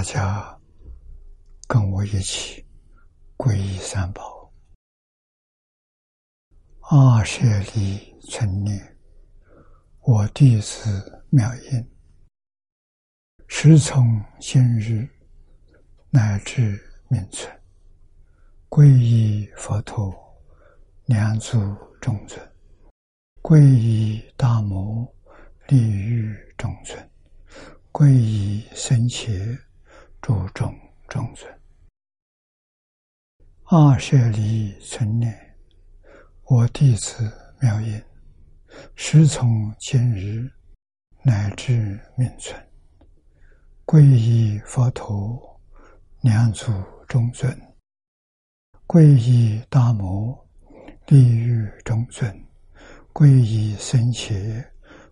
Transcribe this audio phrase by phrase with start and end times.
[0.00, 0.58] 大家
[1.68, 2.64] 跟我一起
[3.36, 4.50] 皈依三宝。
[6.80, 8.96] 二舍利存念，
[10.00, 11.90] 我弟子妙音，
[13.46, 15.06] 时从今日
[16.08, 17.54] 乃至命存，
[18.70, 20.14] 皈依佛陀，
[21.04, 21.58] 两足
[22.00, 22.40] 中尊；
[23.42, 25.06] 皈依大摩，
[25.68, 27.10] 利欲中尊。
[27.92, 29.28] 皈依僧伽，
[30.20, 30.74] 诸众
[31.08, 31.60] 中尊。
[33.64, 35.34] 二舍离存念，
[36.44, 38.02] 我弟子妙音，
[38.96, 40.50] 时从今日
[41.22, 42.60] 乃至命存，
[43.86, 45.60] 皈依佛陀，
[46.20, 46.70] 两足
[47.08, 47.50] 中尊；
[48.86, 50.36] 皈依大摩，
[51.06, 52.30] 利欲中尊；
[53.12, 54.34] 皈依僧伽，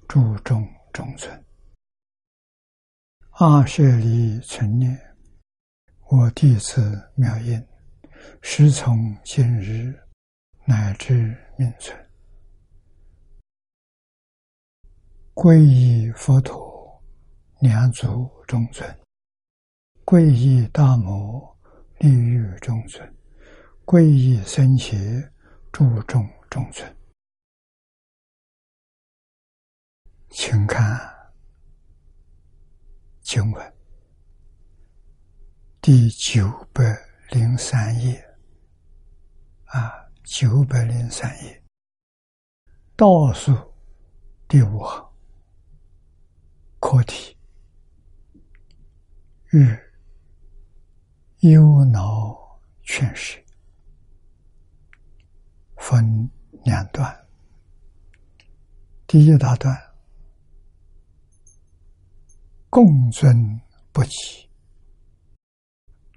[0.07, 1.45] 诸众中尊。
[3.41, 4.99] 阿舍离存念，
[6.09, 7.65] 我弟子妙音，
[8.43, 9.97] 师从今日
[10.65, 11.97] 乃至命存，
[15.35, 17.01] 皈依佛陀，
[17.61, 18.85] 两足中尊；
[20.05, 21.57] 皈依大摩，
[21.99, 23.09] 利欲中尊；
[23.85, 24.97] 皈依僧伽，
[25.71, 26.97] 诸众中尊。
[30.31, 31.18] 请看。
[33.29, 33.75] 经文
[35.83, 36.83] 第九百
[37.29, 38.25] 零三页
[39.67, 39.93] 啊，
[40.25, 41.63] 九百零三页
[42.97, 43.55] 倒数
[44.49, 45.13] 第五行
[46.81, 47.37] 课题：
[49.49, 49.77] 日
[51.41, 53.45] 忧恼劝世，
[55.77, 56.31] 分
[56.65, 57.29] 两段。
[59.07, 59.88] 第一大段。
[62.71, 63.61] 共尊
[63.93, 64.49] 不起，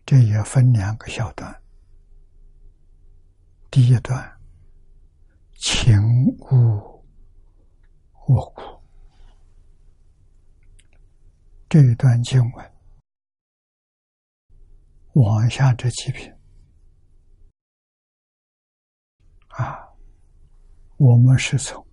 [0.06, 1.62] 这也分两个小段。
[3.69, 4.38] 第一段，
[5.56, 5.97] 情
[6.39, 7.06] 无
[8.28, 8.81] 我苦，
[11.69, 12.72] 这一段经文
[15.13, 16.29] 往下这几品
[19.47, 19.88] 啊，
[20.97, 21.85] 我们是从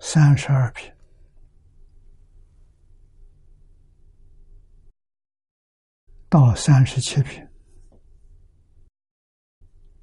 [0.00, 0.92] 三十二品。
[6.30, 7.44] 到三十七品，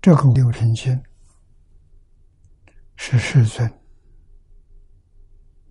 [0.01, 1.01] 这个六品经
[2.97, 3.81] 是世尊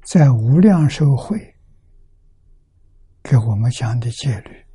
[0.02, 1.54] 在无量寿会
[3.22, 4.66] 给我们讲的戒律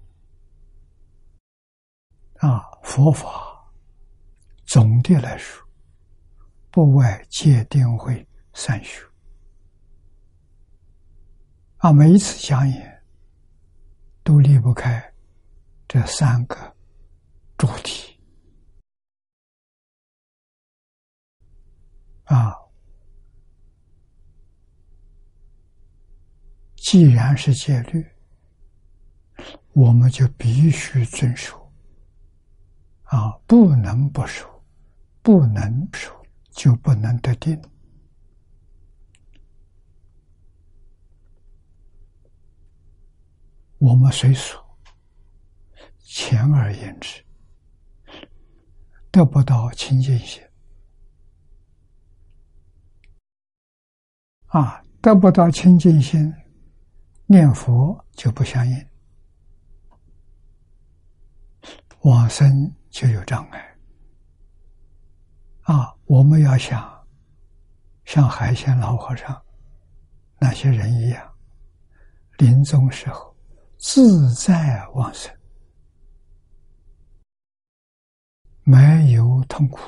[2.37, 3.27] 啊，佛法
[4.65, 5.67] 总的来说，
[6.69, 9.03] 不外戒定慧三学
[11.77, 13.03] 啊，每一次讲演
[14.23, 15.10] 都离不开。
[15.93, 16.55] 这三个
[17.57, 18.17] 主题
[22.23, 22.55] 啊，
[26.77, 28.09] 既然是戒律，
[29.73, 31.69] 我们就必须遵守
[33.03, 34.63] 啊，不能不守，
[35.21, 37.61] 不能守就不能得定。
[43.79, 44.57] 我们随俗。
[46.13, 47.23] 浅而言之，
[49.11, 50.43] 得不到清净心
[54.47, 56.31] 啊，得不到清净心，
[57.27, 58.87] 念佛就不相应，
[62.01, 63.77] 往生就有障碍
[65.61, 65.95] 啊！
[66.07, 67.07] 我们要想
[68.03, 69.41] 像海鲜老和尚
[70.37, 71.33] 那些人一样，
[72.37, 73.33] 临终时候
[73.77, 75.33] 自在往生。
[78.63, 79.79] 没有痛苦，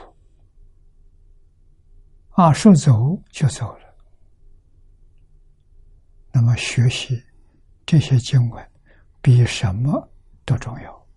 [2.32, 3.96] 啊，说走就走了。
[6.32, 7.24] 那么学习
[7.86, 8.72] 这些经文，
[9.22, 10.10] 比什么
[10.44, 11.08] 都重要。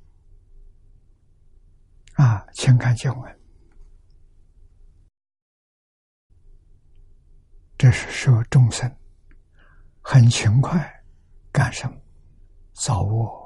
[2.14, 3.40] 啊，请看经文，
[7.78, 8.94] 这是说众生
[10.02, 11.02] 很勤快，
[11.50, 11.96] 干什么？
[12.74, 13.45] 早卧。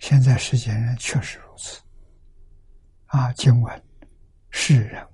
[0.00, 1.80] 现在世间人确实如此，
[3.06, 3.30] 啊！
[3.34, 3.84] 经文，
[4.50, 5.06] 世人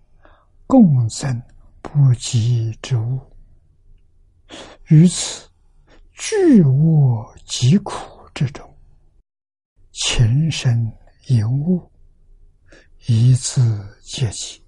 [0.64, 1.42] 共生
[1.82, 3.20] 不及之物，
[4.84, 5.50] 于此
[6.12, 7.92] 巨卧疾苦
[8.32, 8.78] 之中，
[9.90, 10.90] 情深
[11.26, 11.90] 尤物，
[13.06, 13.60] 一字
[14.02, 14.64] 皆起。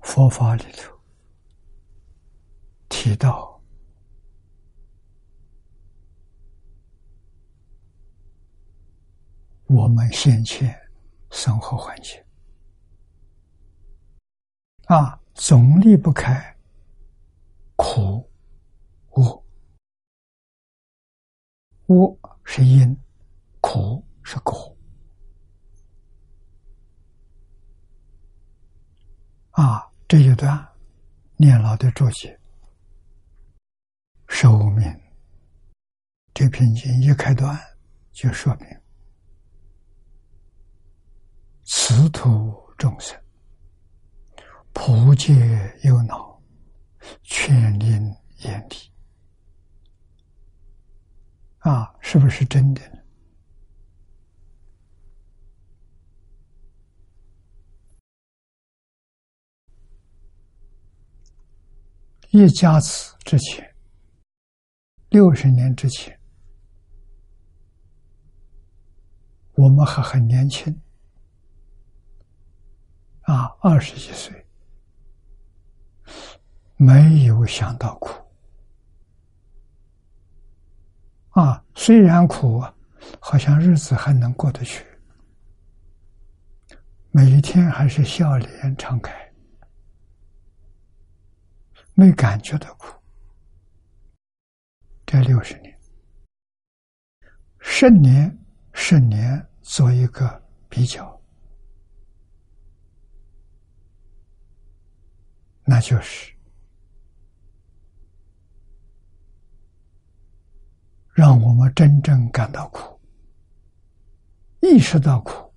[0.00, 0.92] 佛法里头
[2.88, 3.55] 提到，
[9.66, 10.74] 我们先前
[11.30, 12.22] 生活环境
[14.86, 16.56] 啊，总离不开
[17.74, 18.30] 苦、
[19.10, 19.44] 恶。
[21.86, 22.96] 恶是因，
[23.60, 24.76] 苦是果。
[29.50, 29.84] 啊。
[30.08, 30.64] 这一段
[31.36, 32.38] 念老的注解，
[34.28, 34.84] 寿命
[36.32, 37.58] 这篇经一开端
[38.12, 38.68] 就说明：
[41.66, 43.20] 此土众生
[44.72, 45.34] 普戒
[45.82, 46.40] 忧恼，
[47.24, 48.92] 全临眼底。
[51.58, 52.80] 啊，是不是真的？
[62.30, 63.74] 一家子之前，
[65.08, 66.16] 六十年之前，
[69.54, 70.80] 我们还很年轻，
[73.26, 74.46] 啊，二十几岁，
[76.76, 78.24] 没有想到苦，
[81.30, 82.62] 啊，虽然苦，
[83.18, 84.86] 好像日子还能过得去，
[87.10, 89.12] 每一天还是笑脸常开。
[91.94, 92.94] 没感觉到苦，
[95.04, 95.76] 这六十年、
[97.58, 98.38] 十年、
[98.72, 101.15] 十年做一个比较，
[105.66, 106.32] 那就是
[111.12, 113.00] 让我们真正感到苦、
[114.60, 115.52] 意识到苦，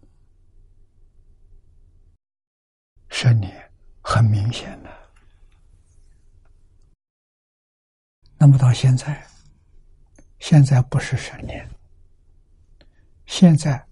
[3.09, 3.71] 十年
[4.01, 4.89] 很明显的。
[8.37, 9.27] 那么到现在，
[10.39, 11.69] 现在不是十年，
[13.25, 13.85] 现在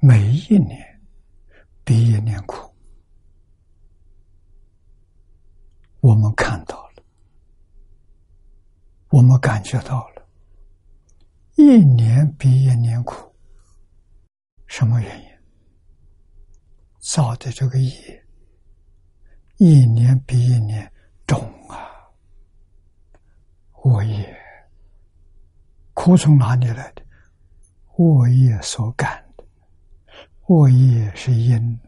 [0.00, 1.00] 每一年
[1.84, 2.71] 比一年苦，
[6.02, 7.02] 我们看到了，
[9.10, 10.26] 我们感觉到了，
[11.54, 13.32] 一年比一年苦，
[14.66, 15.28] 什么原因？
[16.98, 18.26] 造的这个业，
[19.58, 20.92] 一年比一年
[21.24, 22.10] 重啊！
[23.84, 24.36] 恶业，
[25.94, 27.02] 苦从哪里来的？
[27.96, 29.44] 恶业所感的，
[30.48, 31.78] 恶业是因，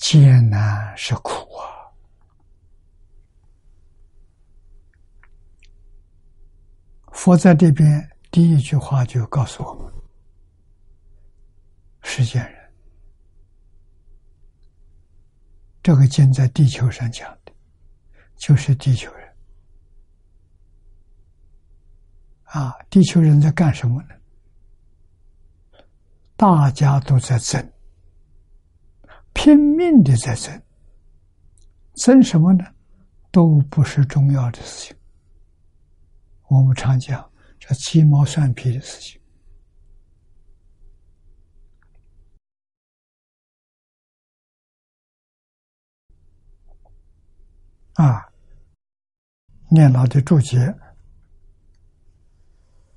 [0.00, 1.92] 艰难是苦啊！
[7.12, 9.92] 佛在这边第一句话就告诉我们：
[12.02, 12.72] 世间人。
[15.82, 17.52] 这个经在地球上讲的，
[18.36, 19.36] 就是地球人
[22.44, 22.74] 啊！
[22.88, 24.14] 地球人在干什么呢？
[26.36, 27.72] 大家都在争，
[29.32, 30.62] 拼命的在争，
[31.94, 32.64] 争什么呢？
[33.30, 34.96] 都不是重要的事情。
[36.48, 39.20] 我们常讲，这鸡毛蒜皮的事情。
[47.94, 48.32] 啊，
[49.68, 50.56] 念老的注解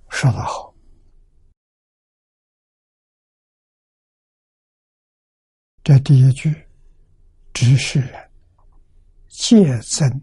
[0.09, 0.72] 说得好，
[5.83, 6.55] 这第一句，
[7.53, 8.29] 指示人
[9.27, 10.21] 借增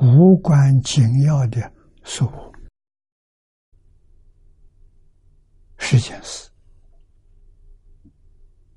[0.00, 1.60] 无关紧要的
[2.04, 2.54] 事物，
[5.76, 6.48] 是件事，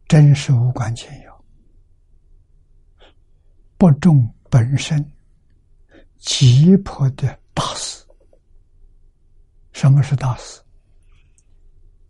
[0.10, 1.46] 真是无关紧要，
[3.78, 5.14] 不重本身。
[6.18, 8.04] 急迫的大事，
[9.72, 10.60] 什么是大事？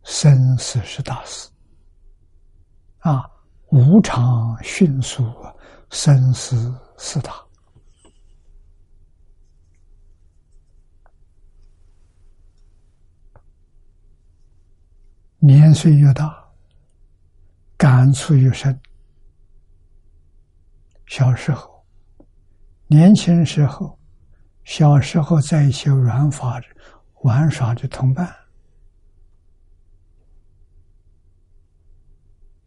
[0.03, 1.49] 生死是大事
[2.99, 3.29] 啊！
[3.69, 5.23] 无常迅速，
[5.89, 7.33] 生死四大。
[15.39, 16.45] 年岁越大，
[17.77, 18.77] 感触越深。
[21.05, 21.85] 小时候，
[22.87, 23.97] 年轻时候。
[24.63, 26.61] 小时候在一些玩法、
[27.21, 28.27] 玩耍的同伴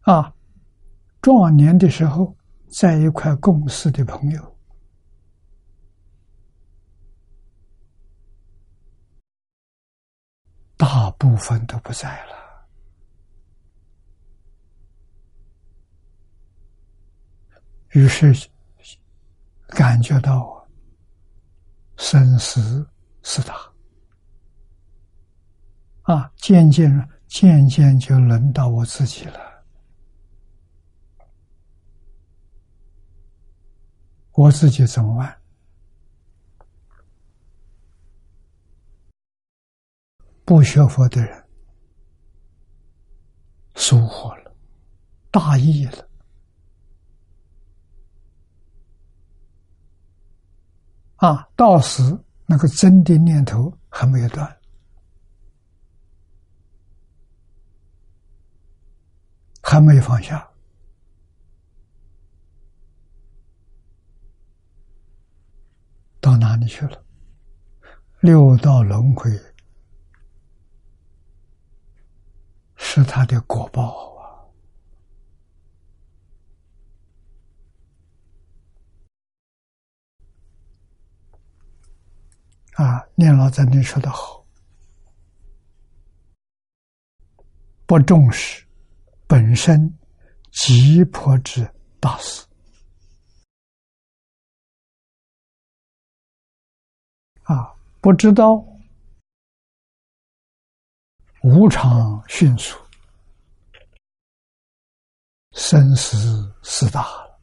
[0.01, 0.33] 啊，
[1.21, 2.35] 壮年的时候
[2.67, 4.57] 在一块共事的朋友，
[10.77, 12.67] 大部分都不在了，
[17.89, 18.49] 于是
[19.67, 20.67] 感觉到
[21.97, 22.89] 生死
[23.21, 23.55] 是大。
[26.01, 29.50] 啊，渐渐渐渐就轮到我自己了。
[34.33, 35.37] 我自己怎么办？
[40.43, 41.47] 不学佛的人
[43.75, 44.53] 疏忽了，
[45.29, 46.09] 大意了
[51.17, 51.47] 啊！
[51.55, 52.01] 到时
[52.45, 54.59] 那个真的念头还没有断，
[59.61, 60.50] 还没有放下。
[66.31, 67.03] 到哪里去了？
[68.21, 69.29] 六道轮回
[72.75, 74.15] 是他的果报
[82.75, 82.85] 啊！
[82.85, 84.45] 啊，念老在那说的好，
[87.85, 88.65] 不重视
[89.27, 89.93] 本身
[90.51, 91.69] 急迫之
[91.99, 92.45] 大事。
[97.51, 98.63] 啊，不知道
[101.43, 102.79] 无常迅速，
[105.51, 107.39] 生死事大了。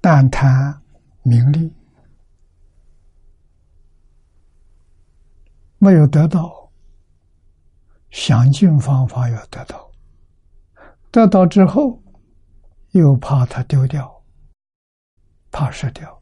[0.00, 0.82] 但谈
[1.22, 1.72] 名利，
[5.78, 6.70] 没有得到，
[8.10, 9.93] 想尽方法要得到。
[11.14, 12.02] 得到之后，
[12.90, 14.24] 又怕它丢掉，
[15.52, 16.20] 怕失掉，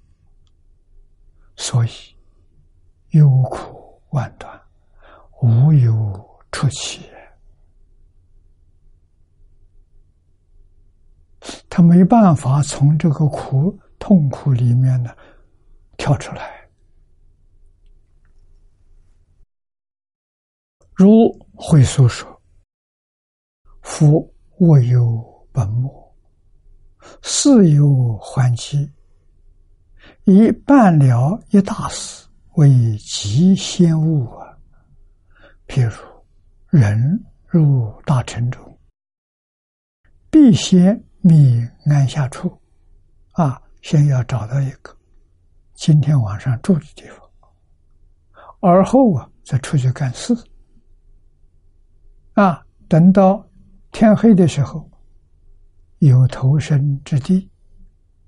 [1.56, 1.90] 所以
[3.12, 4.60] 忧苦万端，
[5.40, 5.90] 无有
[6.50, 7.08] 出期。
[11.70, 15.10] 他没办法从这个苦痛苦里面呢
[15.96, 16.68] 跳出来。
[20.92, 22.42] 如会所说
[23.80, 24.28] ：“夫。”
[24.64, 26.14] 我有本末，
[27.20, 28.88] 事有还期，
[30.22, 34.56] 以办了一大事为急先物啊。
[35.66, 35.92] 譬如
[36.68, 38.78] 人入大城中，
[40.30, 42.56] 必先觅安下处
[43.32, 44.96] 啊，先要找到一个
[45.74, 47.28] 今天晚上住的地方，
[48.60, 50.32] 而后啊再出去干事
[52.34, 53.44] 啊，等到。
[53.92, 54.90] 天黑的时候，
[55.98, 57.48] 有投身之地，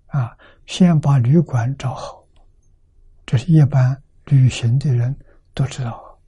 [0.07, 2.23] 啊，先把旅馆找好。
[3.27, 5.17] 这是一般旅行的人
[5.55, 6.21] 都知道。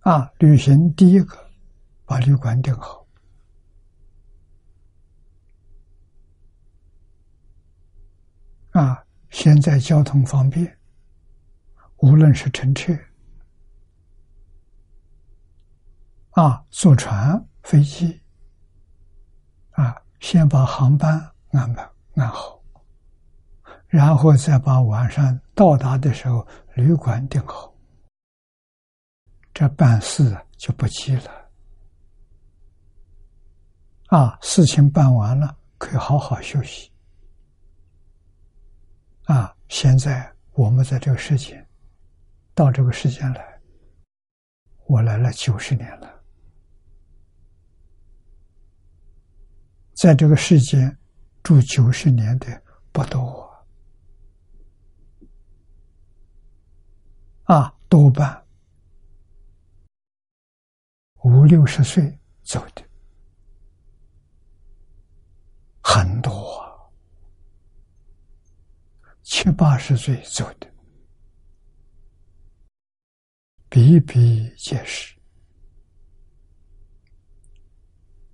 [0.00, 1.36] 啊，旅行第一个
[2.06, 3.04] 把旅馆订好。
[8.70, 10.78] 啊，现在交通方便，
[11.96, 12.96] 无论是乘车。
[16.38, 18.22] 啊，坐船、飞机，
[19.72, 21.18] 啊，先把航班
[21.50, 21.82] 安排
[22.14, 22.62] 安好，
[23.88, 27.74] 然后再把晚上到达的时候旅馆订好，
[29.52, 31.50] 这办事就不急了。
[34.06, 36.88] 啊，事情办完了，可以好好休息。
[39.24, 41.66] 啊，现在我们在这个世界，
[42.54, 43.60] 到这个世间来，
[44.86, 46.14] 我来了九十年了。
[49.98, 50.96] 在这个世间
[51.42, 52.62] 住九十年的
[52.92, 53.66] 不多
[57.42, 58.46] 啊，多半
[61.24, 62.82] 五六十岁走的
[65.82, 66.32] 很多，
[69.24, 70.72] 七八十岁走的
[73.68, 75.18] 比比皆是。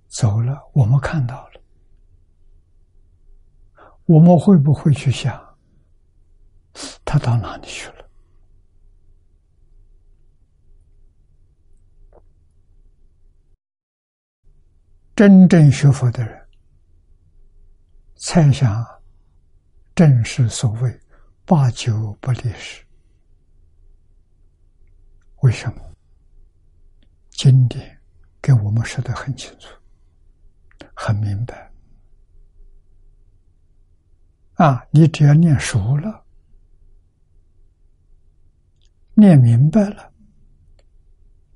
[0.09, 1.54] 走了，我们看到了。
[4.05, 5.57] 我们会不会去想，
[7.03, 8.09] 他到哪里去了？
[15.15, 16.47] 真正学佛的人，
[18.15, 18.85] 猜想
[19.95, 20.99] 正是所谓
[21.45, 22.85] 八九不离十。
[25.41, 25.81] 为什么？
[27.29, 27.99] 经典
[28.41, 29.69] 给我们说的很清楚，
[30.93, 31.71] 很明白。
[34.55, 36.23] 啊，你只要念熟了，
[39.13, 40.11] 念明白了，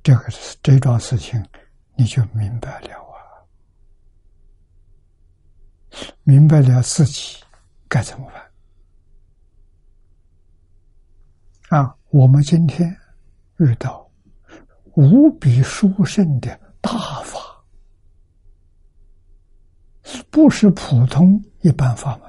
[0.03, 0.25] 这个
[0.61, 1.43] 这桩事情
[1.95, 3.19] 你就明白了啊，
[6.23, 7.37] 明白了自己
[7.87, 8.51] 该怎么办？
[11.81, 12.95] 啊，我们今天
[13.57, 14.07] 遇到。
[14.95, 17.39] 无比殊胜的大法，
[20.29, 22.28] 不是普通一般法门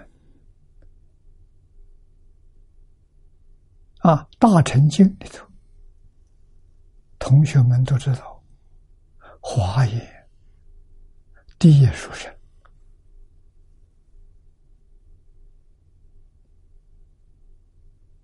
[4.11, 4.29] 啊！
[4.41, 5.47] 大乘经里头，
[7.19, 8.43] 同学们都知道，
[9.41, 10.27] 华严
[11.61, 12.35] 第一殊胜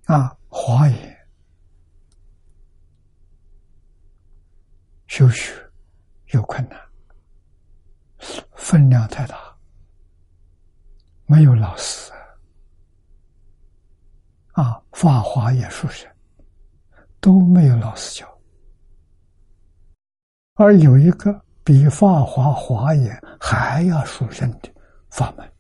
[0.07, 1.17] 啊，华严。
[5.07, 5.55] 修学
[6.33, 6.79] 有困难，
[8.57, 9.57] 分量太大，
[11.27, 12.13] 没有老师
[14.57, 16.11] 啊，法华也书生
[17.21, 18.41] 都没有老师教，
[20.55, 24.75] 而有一个比法华华严还要殊胜的
[25.11, 25.53] 法门，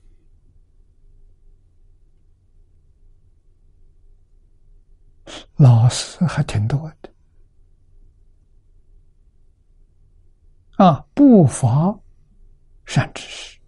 [5.56, 7.12] 老师还挺多的。
[10.78, 11.94] 啊，不乏
[12.86, 13.60] 善知识，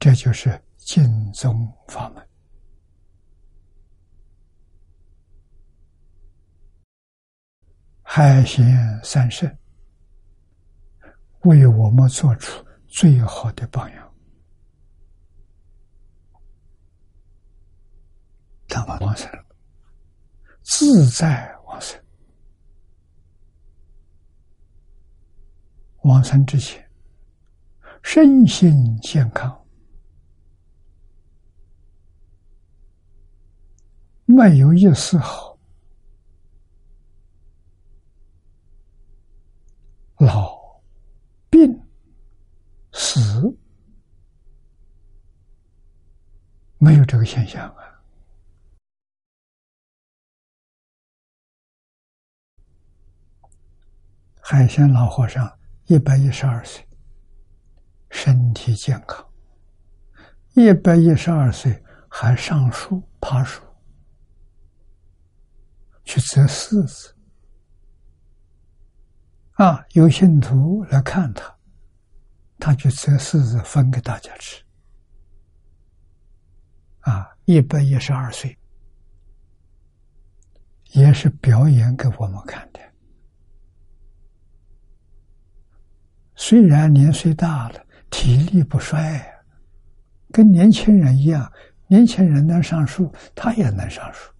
[0.00, 2.29] 这就是净宗法门。
[8.12, 8.66] 海贤
[9.04, 9.48] 三圣
[11.42, 14.14] 为我们做出最好的榜样。
[18.66, 19.30] 他们往生，
[20.64, 22.02] 自在往生。
[26.02, 26.84] 往生之前，
[28.02, 29.64] 身心健康，
[34.24, 35.49] 没有一丝毫
[40.20, 40.54] 老、
[41.48, 41.66] 病、
[42.92, 43.18] 死，
[46.76, 48.02] 没有这个现象啊！
[54.42, 55.50] 海鲜老和尚。
[55.86, 56.86] 一百一十二岁，
[58.10, 59.26] 身体健康。
[60.54, 63.60] 一百一十二岁还上树爬树，
[66.04, 67.16] 去择柿子。
[69.60, 71.54] 啊，有信徒来看他，
[72.58, 74.58] 他去择柿子分给大家吃。
[77.00, 78.56] 啊，一百一十二岁，
[80.92, 82.80] 也是表演给我们看的。
[86.36, 89.22] 虽然年岁大了，体力不衰，
[90.32, 91.52] 跟年轻人一样。
[91.86, 94.32] 年轻人能上树，他也能上树。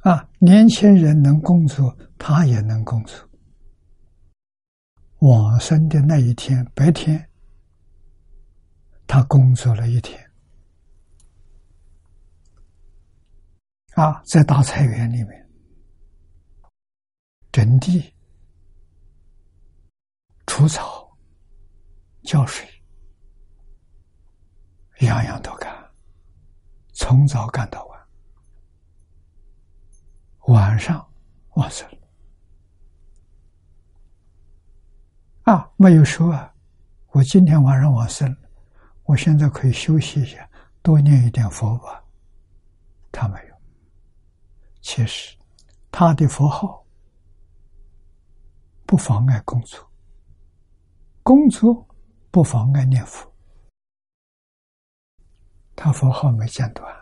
[0.00, 3.28] 啊，年轻人能工作，他也能工作。
[5.18, 7.28] 往生的那一天白天，
[9.06, 10.18] 他工作了一天。
[13.94, 15.48] 啊，在大菜园里面。
[17.52, 18.14] 整地、
[20.46, 21.10] 除草、
[22.22, 22.64] 浇水，
[25.00, 25.68] 样样都干，
[26.92, 27.89] 从早干到晚。
[30.50, 31.08] 晚上
[31.54, 31.98] 完事了，
[35.52, 36.52] 啊，没有说啊，
[37.12, 38.36] 我今天晚上完事了，
[39.04, 40.50] 我现在可以休息一下，
[40.82, 42.04] 多念一点佛吧。
[43.12, 43.54] 他没有，
[44.80, 45.38] 其实
[45.92, 46.84] 他的佛号。
[48.86, 49.88] 不妨碍工作，
[51.22, 51.86] 工作
[52.32, 53.32] 不妨碍念佛。
[55.76, 56.92] 他佛号没间断，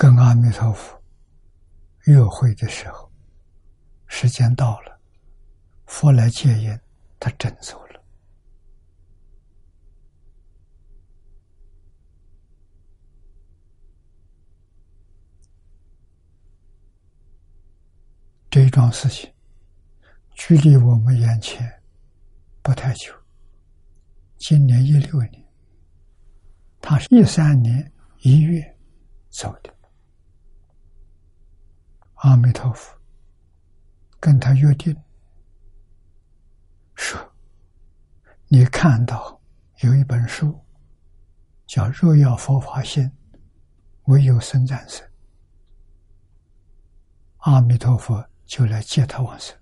[0.00, 0.96] 跟阿弥陀佛
[2.04, 3.10] 约会的时候，
[4.06, 5.00] 时间到了，
[5.86, 6.78] 佛来接引，
[7.18, 8.00] 他真走了。
[18.48, 19.28] 这一桩事情，
[20.32, 21.68] 距离我们眼前
[22.62, 23.12] 不太久。
[24.36, 25.44] 今年一六年，
[26.80, 28.62] 他是一三年一月
[29.28, 29.74] 走的。
[32.18, 32.96] 阿弥陀佛，
[34.18, 34.96] 跟他约定，
[36.96, 37.32] 说
[38.48, 39.40] ：“你看到
[39.82, 40.58] 有一本书，
[41.66, 43.12] 叫《若要佛法兴，
[44.06, 45.06] 唯有生战胜》，
[47.38, 49.56] 阿弥陀佛就来接他往生。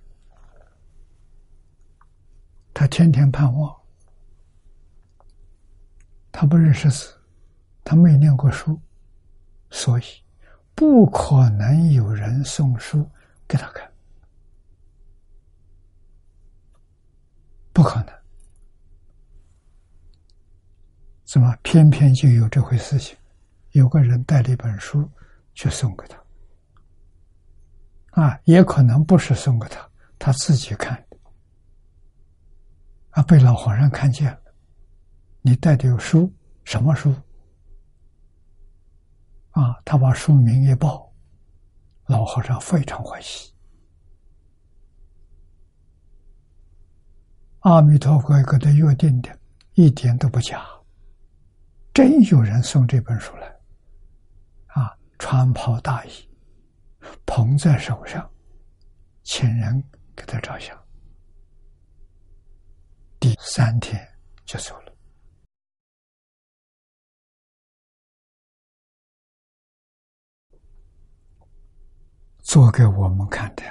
[2.72, 3.76] 他天天盼望，
[6.32, 7.14] 他不认识字，
[7.84, 8.80] 他没念过书，
[9.70, 10.02] 所以
[10.76, 13.04] 不可能有人送书
[13.48, 13.90] 给他看。”
[17.72, 18.14] 不可能，
[21.24, 23.16] 怎么偏偏就有这回事情？
[23.72, 25.06] 有个人带了一本书
[25.52, 26.18] 去送给他，
[28.22, 29.86] 啊，也可能不是送给他，
[30.18, 31.18] 他自己看的，
[33.10, 34.40] 啊，被老皇上看见了，
[35.42, 36.32] 你带的有书，
[36.64, 37.14] 什么书？
[39.56, 41.10] 啊，他把书名一报，
[42.04, 43.54] 老和尚非常欢喜。
[47.60, 49.30] 阿弥陀佛给他约定的，
[49.72, 50.62] 一点都不假。
[51.94, 53.46] 真有人送这本书来，
[54.66, 56.10] 啊，穿袍大衣，
[57.24, 58.30] 捧在手上，
[59.22, 59.82] 请人
[60.14, 60.78] 给他照相。
[63.18, 64.06] 第三天
[64.44, 64.85] 就走了，
[72.46, 73.64] 做给我们看的。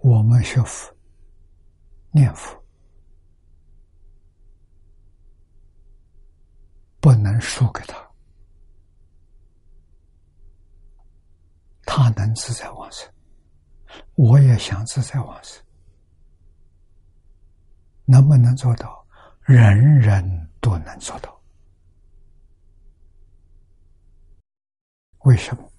[0.00, 0.92] 我们学佛、
[2.10, 2.60] 念佛，
[7.00, 8.10] 不能输给他，
[11.84, 13.08] 他能自在往生，
[14.16, 15.64] 我也想自在往生，
[18.06, 19.06] 能不能做到？
[19.42, 21.38] 人人都能做到。
[25.20, 25.70] 为什么？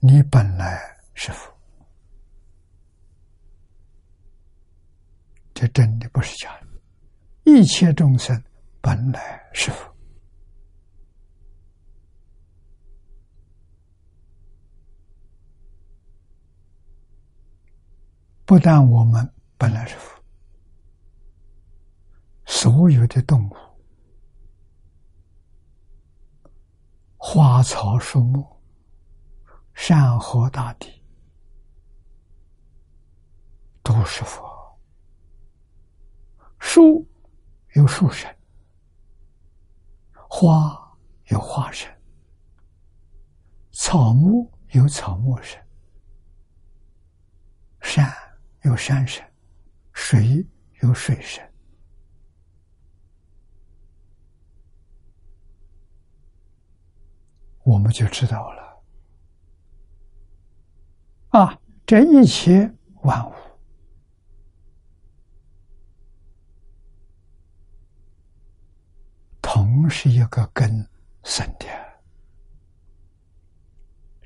[0.00, 0.80] 你本来
[1.14, 1.52] 是佛。
[5.54, 6.66] 这真的不是假的，
[7.44, 8.40] 一切众生
[8.80, 9.92] 本来是佛，
[18.44, 20.17] 不但我们本来是佛，
[22.50, 23.56] 所有的动物、
[27.18, 28.44] 花草树木、
[29.74, 31.04] 山河大地，
[33.82, 34.48] 都是佛。
[36.58, 37.06] 树
[37.74, 38.34] 有树神，
[40.12, 41.94] 花有花神，
[43.72, 45.62] 草木有草木神，
[47.82, 48.10] 山
[48.62, 49.22] 有山神，
[49.92, 50.44] 水
[50.80, 51.47] 有水神，
[57.68, 58.82] 我们就知道了。
[61.28, 63.32] 啊，这一切万物。
[69.42, 70.88] 同是一个根
[71.24, 71.66] 生的，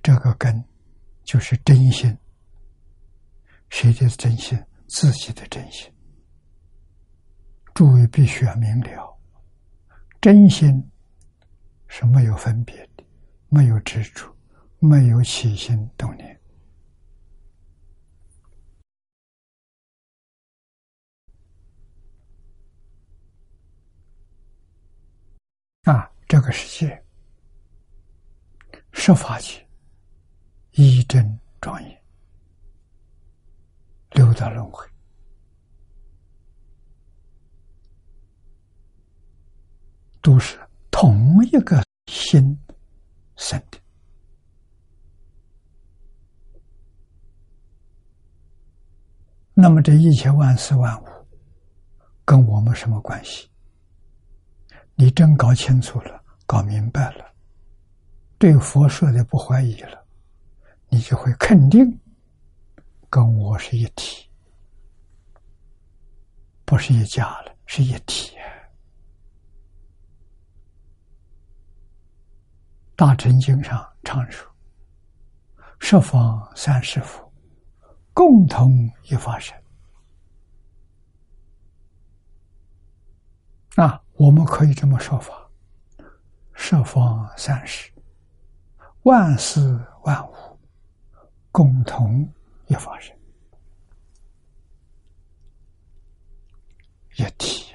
[0.00, 0.64] 这个根
[1.24, 2.16] 就是真心。
[3.70, 4.56] 谁的真心？
[4.86, 5.92] 自己的真心。
[7.74, 9.18] 诸位必须要明了，
[10.20, 10.88] 真心
[11.88, 12.91] 是没有分别的，
[13.54, 14.34] 没有执着，
[14.78, 16.40] 没有起心动念。
[25.82, 27.04] 啊，这个世界，
[28.92, 29.68] 十法界，
[30.70, 32.02] 一真庄严，
[34.12, 34.88] 六道轮回，
[40.22, 40.58] 都是
[40.90, 42.58] 同一个心
[43.42, 43.78] 生的。
[49.52, 51.06] 那么这一切万事万物，
[52.24, 53.50] 跟我们什么关系？
[54.94, 57.34] 你真搞清楚了，搞明白了，
[58.38, 60.06] 对佛说的不怀疑了，
[60.88, 61.84] 你就会肯定
[63.10, 64.26] 跟我是一体，
[66.64, 68.36] 不是一家了，是一体。
[73.04, 74.48] 大乘经上常说
[75.80, 77.32] ：“十方三世佛，
[78.14, 79.60] 共同一法身。”
[83.74, 84.00] 啊。
[84.12, 85.50] 我们可以这么说法：
[86.52, 87.90] 十方三世，
[89.02, 90.60] 万事万物，
[91.50, 92.32] 共同
[92.68, 93.18] 一法身，
[97.16, 97.74] 一体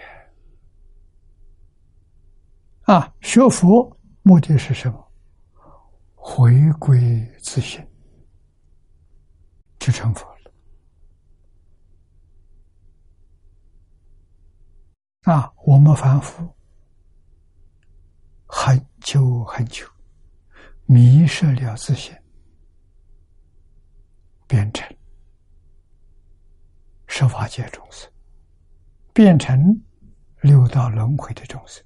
[2.84, 3.14] 啊！
[3.20, 5.04] 学佛目的是什么？
[6.30, 7.82] 回归自信，
[9.80, 10.52] 就成佛了。
[15.22, 16.54] 啊，我们凡夫
[18.46, 19.88] 很久很久
[20.86, 22.14] 迷失了自信，
[24.48, 24.86] 变成
[27.08, 28.12] 十法界众生，
[29.14, 29.82] 变成
[30.42, 31.82] 六道轮回的众生。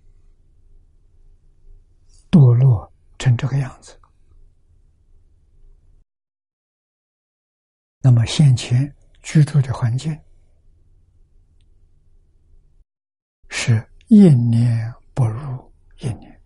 [2.31, 4.00] 堕落成这个样子，
[8.01, 10.17] 那么现前居住的环境
[13.49, 16.41] 是一年不如一年，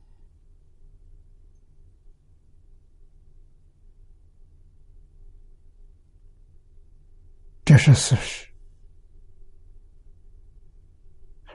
[7.63, 8.46] 这是事实。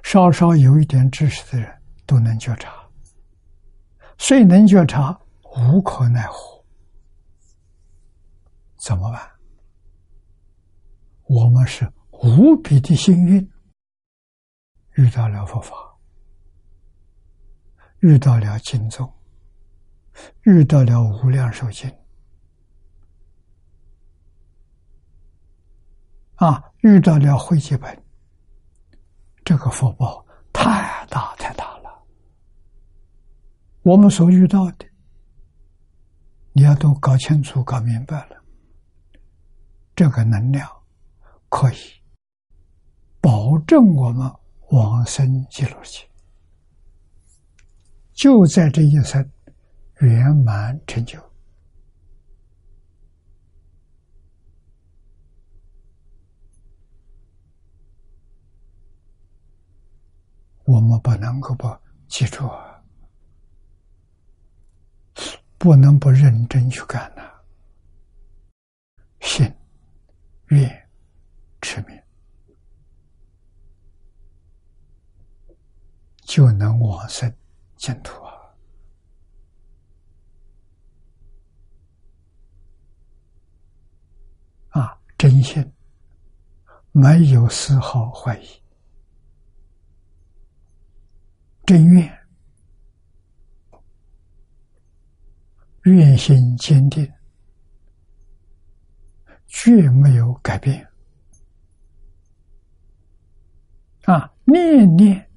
[0.03, 2.75] 稍稍有一点知识的人都能觉察。
[4.17, 5.21] 谁能觉察？
[5.43, 6.65] 无可奈何，
[8.77, 9.30] 怎么办？
[11.31, 13.49] 我们是无比的幸运，
[14.95, 15.73] 遇到了佛法，
[18.01, 19.09] 遇到了经宗，
[20.43, 21.88] 遇到了无量寿经，
[26.35, 28.05] 啊，遇到了慧集本，
[29.45, 32.05] 这个福报太大太大了。
[33.83, 34.85] 我们所遇到的，
[36.55, 38.45] 你要都搞清楚、搞明白了，
[39.95, 40.69] 这个能量
[41.51, 41.77] 可以
[43.21, 44.33] 保证我们
[44.71, 46.09] 往生极乐去，
[48.15, 49.31] 就在这一生
[49.99, 51.19] 圆满成就。
[60.65, 61.69] 我们不能够不
[62.07, 62.81] 记住啊！
[65.59, 67.23] 不能不认真去干呐！
[69.21, 69.53] 信、
[70.47, 70.80] 愿、
[71.61, 72.03] 持名，
[76.23, 77.33] 就能往生
[77.77, 78.33] 净土啊！
[84.70, 85.73] 啊，真心，
[86.92, 88.62] 没有丝毫怀疑，
[91.66, 92.18] 真愿。
[95.85, 97.11] 愿心坚定，
[99.46, 100.89] 绝没有改变。
[104.05, 105.31] 啊，念念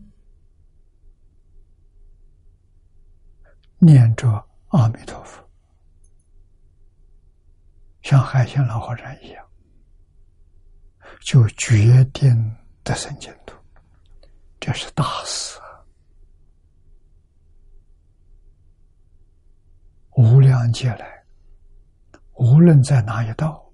[3.80, 4.28] 念着
[4.70, 5.44] 阿弥陀佛，
[8.02, 9.46] 像海鲜老和尚一样，
[11.26, 13.56] 就决定得生净土。
[14.60, 15.84] 这是大事啊。
[20.16, 21.26] 无量劫来，
[22.36, 23.70] 无论在哪一道，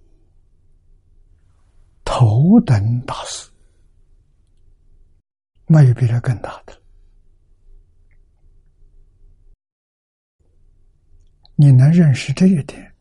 [2.04, 3.52] 头等大事，
[5.72, 6.76] 没有比这更大的。
[11.56, 12.92] 你能认识这一点，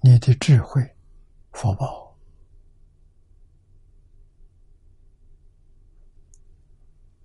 [0.00, 0.86] 你的智慧、
[1.52, 2.14] 福报。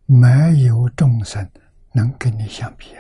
[0.05, 1.51] 没有众生
[1.91, 2.95] 能跟你相比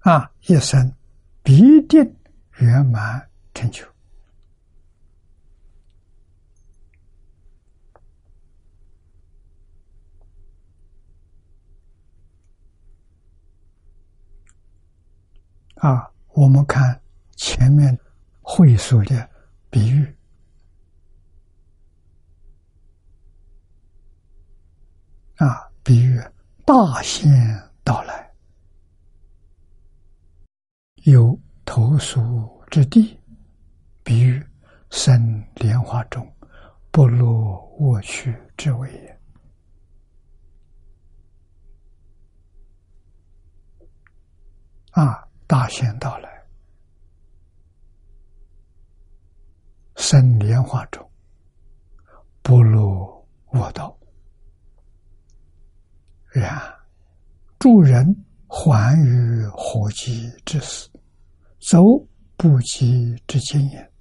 [0.00, 0.32] 啊！
[0.46, 0.95] 一生
[1.46, 2.16] 必定
[2.58, 3.86] 圆满成就
[15.76, 16.10] 啊！
[16.32, 17.00] 我们看
[17.36, 17.96] 前面
[18.42, 19.30] 会所的
[19.70, 20.16] 比喻。
[25.36, 26.20] 啊，比喻
[26.64, 27.30] 大限
[27.84, 28.25] 到来，
[31.06, 33.16] 有投宿之地；
[34.02, 34.44] 比喻
[34.90, 36.28] 生莲花中，
[36.90, 39.20] 不落卧去之位也。
[44.90, 46.44] 啊，大限到来，
[49.94, 51.08] 生莲花中，
[52.42, 53.96] 不落卧道。
[56.32, 56.60] 然，
[57.60, 60.90] 助人还于火急之死，
[61.68, 61.82] 走
[62.36, 63.92] 不及之经验，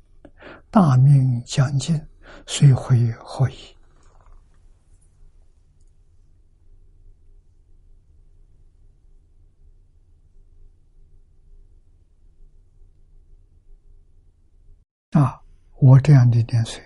[0.69, 1.99] 大命将尽，
[2.45, 3.55] 虽回何以？
[15.13, 15.41] 啊，
[15.79, 16.83] 我这样的年岁，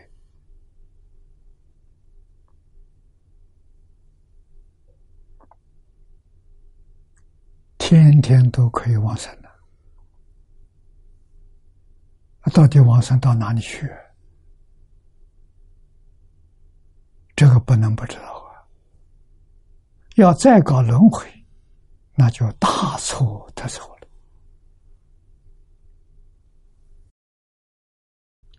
[7.78, 9.50] 天天都可以往生的，
[12.54, 13.89] 到底往生到哪里去？
[17.36, 18.67] 这个不能不知道啊！
[20.15, 21.25] 要再搞轮回，
[22.15, 24.08] 那就大错特错了。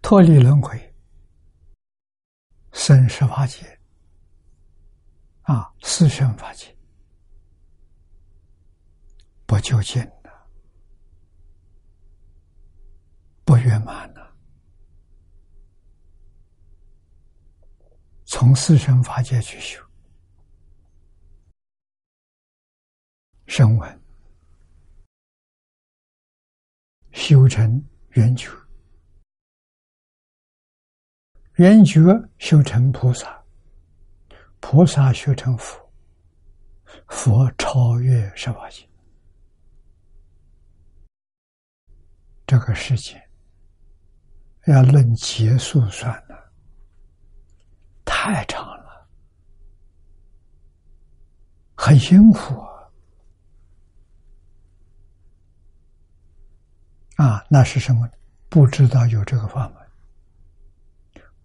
[0.00, 0.94] 脱离轮回，
[2.72, 3.78] 生十法界，
[5.42, 6.74] 啊，四生法界，
[9.44, 10.30] 不究竟的，
[13.50, 14.36] 不圆满了。
[18.24, 19.84] 从四生法界去修，
[23.48, 24.02] 声闻
[27.10, 28.48] 修成圆觉。
[31.54, 32.00] 圆觉
[32.38, 33.44] 修成菩萨，
[34.60, 35.92] 菩萨修成佛，
[37.08, 38.88] 佛超越十法界。
[42.46, 43.20] 这个世界
[44.66, 46.52] 要论结束算的，
[48.04, 49.08] 太长了，
[51.74, 52.54] 很辛苦
[57.16, 57.26] 啊！
[57.26, 58.08] 啊，那是什么？
[58.48, 59.80] 不知道有这个方法。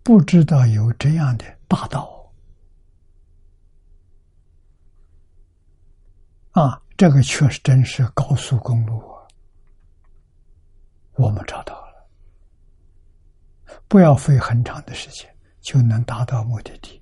[0.03, 2.31] 不知道有这样的大道
[6.51, 6.81] 啊！
[6.95, 9.27] 这个确实真是高速公路啊！
[11.15, 11.84] 我们找到，
[13.87, 15.29] 不要费很长的时间
[15.61, 17.01] 就能达到目的地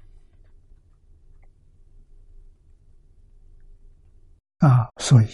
[4.60, 4.88] 啊！
[4.98, 5.28] 所以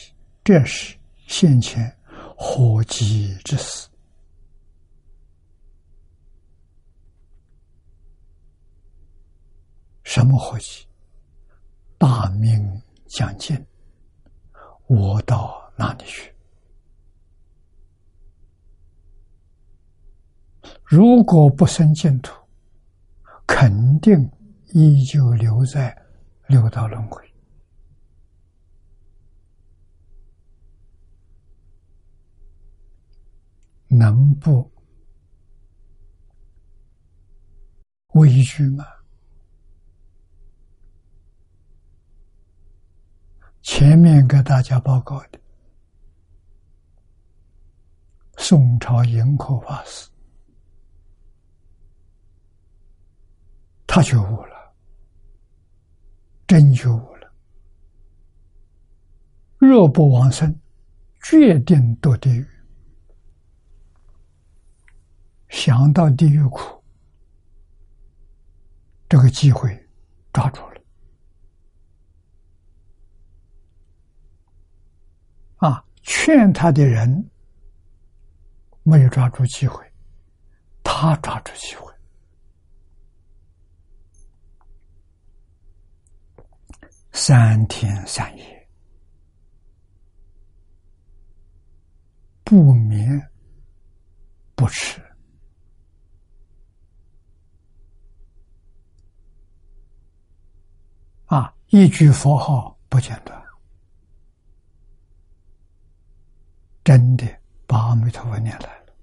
[0.44, 0.98] 这是
[1.28, 1.96] 先前
[2.36, 3.88] 火急之死。
[10.04, 10.88] 什么伙计？
[12.00, 13.64] 大明将近，
[14.88, 16.29] 我到哪里去？
[20.90, 22.34] 如果不生净土，
[23.46, 24.28] 肯定
[24.74, 25.96] 依旧留在
[26.48, 27.24] 六道轮回。
[33.88, 34.68] 能不
[38.14, 38.84] 畏惧吗？
[43.62, 45.40] 前面给大家报告的，
[48.38, 50.09] 宋朝盈科法师，
[53.92, 54.76] 他觉悟了，
[56.46, 57.34] 真觉悟了。
[59.58, 60.56] 若不往生，
[61.24, 62.48] 决定堕地狱。
[65.50, 66.84] 想到地狱苦，
[69.10, 69.76] 这个机会
[70.32, 70.82] 抓住了。
[75.58, 75.84] 啊！
[76.04, 77.28] 劝他的人
[78.84, 79.84] 没有抓住机会，
[80.84, 81.89] 他抓住机会，
[87.22, 88.68] 三天三夜
[92.46, 93.30] 不眠
[94.56, 95.02] 不吃，
[101.26, 101.54] 啊！
[101.68, 103.38] 一句佛号不间断。
[106.86, 107.28] 真的
[107.68, 108.94] 把阿弥陀佛念来了，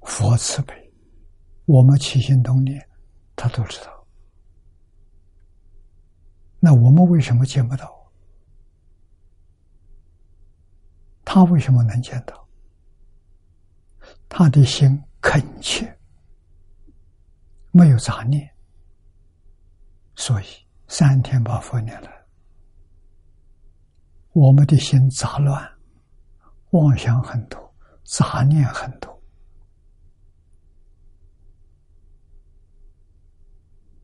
[0.00, 0.81] 佛慈悲，
[1.64, 2.88] 我们起心动念，
[3.36, 4.06] 他都知道。
[6.58, 8.12] 那我们为什么见不到？
[11.24, 12.48] 他为什么能见到？
[14.28, 15.98] 他的心恳切，
[17.70, 18.48] 没有杂念，
[20.14, 20.44] 所以。
[20.88, 22.10] 三天把佛念了，
[24.32, 25.66] 我们的心杂乱，
[26.72, 29.11] 妄想很多，杂念很多，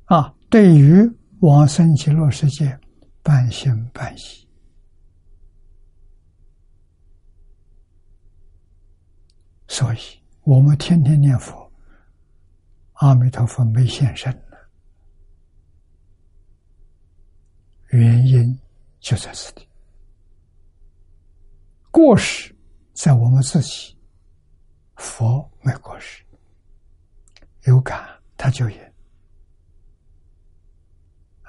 [0.09, 1.07] 啊，对于
[1.41, 2.79] 往生极乐世界，
[3.23, 4.49] 半信半疑，
[9.67, 9.99] 所以
[10.45, 11.71] 我们天天念佛，
[12.95, 14.35] 阿弥陀佛没现身。
[17.91, 18.59] 原因
[19.01, 19.69] 就在这里，
[21.91, 22.55] 过失
[22.95, 23.95] 在我们自己，
[24.97, 26.25] 佛没过失，
[27.65, 28.88] 有感他就演。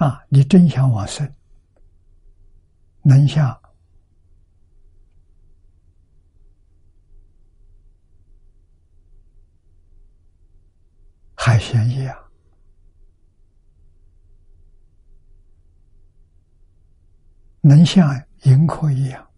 [0.00, 1.30] 啊，你真想往生？
[3.02, 3.60] 能像
[11.34, 12.16] 海鲜一样，
[17.60, 19.30] 能像银河一样。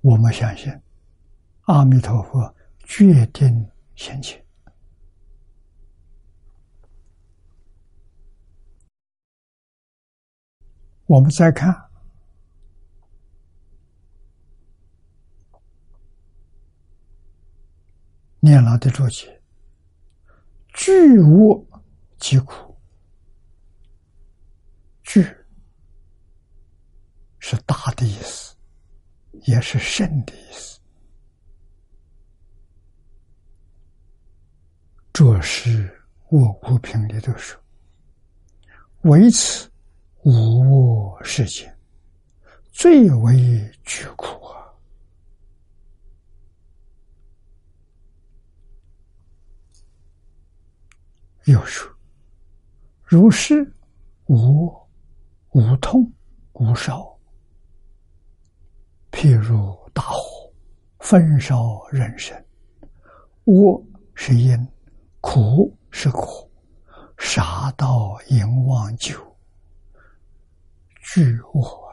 [0.00, 0.76] 我们相信
[1.66, 2.52] 阿弥陀佛
[2.82, 4.45] 决定心前。
[11.06, 11.74] 我们再看。
[18.40, 19.42] 念老的注解
[20.74, 21.68] ：“具物
[22.18, 22.76] 即苦，
[25.02, 25.24] 具
[27.40, 28.54] 是大的意思，
[29.46, 30.78] 也是甚的意思。
[35.12, 37.60] 这是我无品里头说，
[39.02, 39.68] 为此
[40.26, 41.72] 无我世界
[42.72, 44.66] 最为具苦啊。”
[51.46, 51.88] 又说
[53.06, 53.72] ：“如是
[54.26, 54.66] 无
[55.52, 56.12] 无痛
[56.54, 57.16] 无烧，
[59.12, 60.52] 譬如大火
[60.98, 62.44] 焚烧人身，
[63.44, 63.80] 我
[64.16, 64.58] 是因，
[65.20, 66.50] 苦是苦，
[67.16, 69.35] 杀到阎王酒，
[71.14, 71.88] 具我，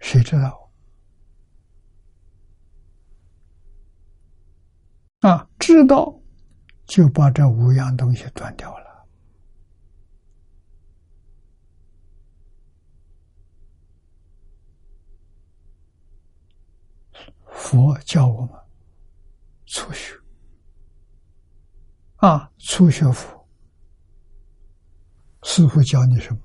[0.00, 0.70] 谁知道？”
[5.20, 6.20] 啊，知道
[6.84, 8.86] 就把这五样东西断掉了。
[17.50, 18.50] 佛教我们
[19.66, 20.17] 初学
[22.18, 23.46] 啊，初学佛，
[25.44, 26.40] 师傅教你什么？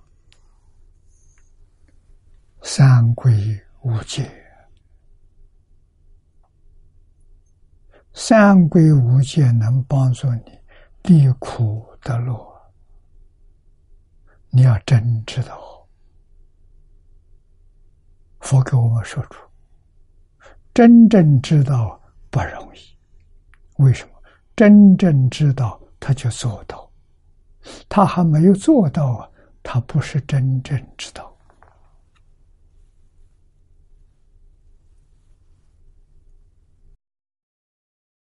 [2.61, 4.31] 三归五戒。
[8.13, 10.59] 三归五戒能帮助你
[11.01, 12.71] 离苦得乐，
[14.51, 15.87] 你要真知道，
[18.41, 19.43] 佛给我们说出，
[20.71, 21.99] 真正知道
[22.29, 22.95] 不容易。
[23.77, 24.12] 为什么？
[24.55, 26.89] 真正知道他就做到，
[27.89, 29.29] 他还没有做到啊，
[29.63, 31.29] 他不是真正知道。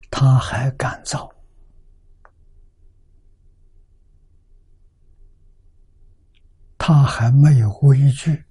[0.10, 1.32] 他还敢造，
[6.78, 8.44] 他还没有畏惧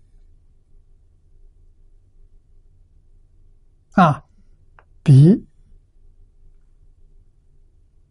[3.93, 4.25] 啊，
[5.03, 5.46] 比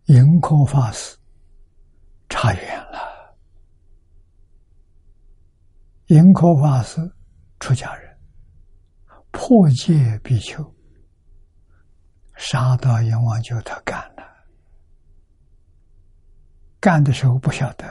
[0.05, 1.17] 盈空法师
[2.29, 3.35] 差远了。
[6.07, 6.99] 盈空法师
[7.59, 8.17] 出家人，
[9.31, 10.63] 破戒比丘。
[12.35, 14.23] 杀到阎王就他干了，
[16.79, 17.87] 干的时候不晓得，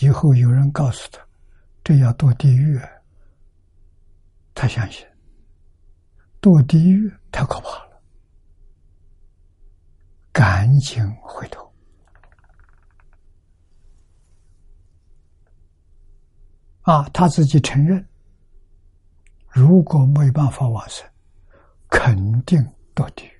[0.00, 1.26] 以后有人告诉他，
[1.82, 2.78] 这要堕地狱，
[4.54, 5.04] 他相信，
[6.42, 7.85] 堕地狱太可怕了，
[10.36, 11.72] 赶紧回头，
[16.82, 18.06] 啊，他自己承认，
[19.48, 21.08] 如果没办法往生，
[21.88, 22.62] 肯定。
[22.94, 23.30] 堕地狱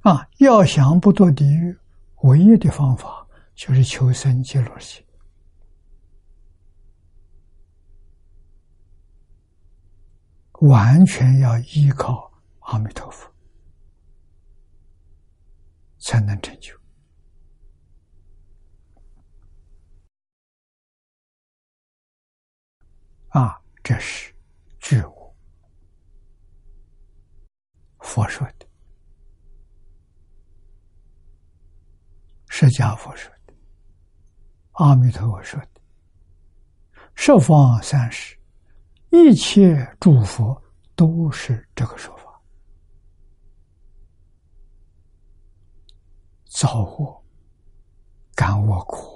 [0.00, 0.26] 啊！
[0.38, 1.78] 要想不堕地狱，
[2.22, 5.06] 唯一的方法就是求生极乐世界，
[10.60, 12.31] 完全要依靠
[12.62, 13.30] 阿弥陀佛
[15.98, 16.74] 才能成就
[23.28, 23.60] 啊！
[23.82, 24.34] 这是
[24.78, 25.34] 觉悟。
[27.98, 28.66] 佛说的，
[32.48, 33.54] 释迦佛说的，
[34.72, 35.80] 阿弥陀佛说的，
[37.14, 38.38] 十方三世
[39.10, 40.62] 一切诸佛
[40.94, 42.22] 都是这个说法。
[46.54, 47.24] 造我，
[48.34, 49.08] 感我苦，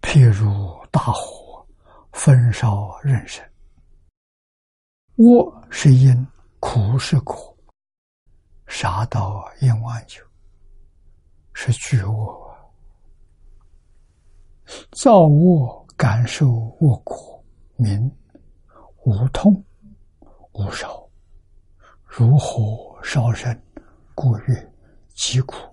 [0.00, 1.66] 譬如大火
[2.12, 3.44] 焚烧人身。
[5.16, 6.24] 我是因，
[6.60, 7.58] 苦是苦，
[8.68, 10.24] 杀到阎王酒
[11.52, 12.56] 是觉我，
[14.92, 18.08] 造我感受我苦，名
[19.04, 19.52] 无痛
[20.52, 21.07] 无受，
[22.18, 23.62] 如火烧身，
[24.12, 24.72] 故曰
[25.14, 25.72] 疾苦。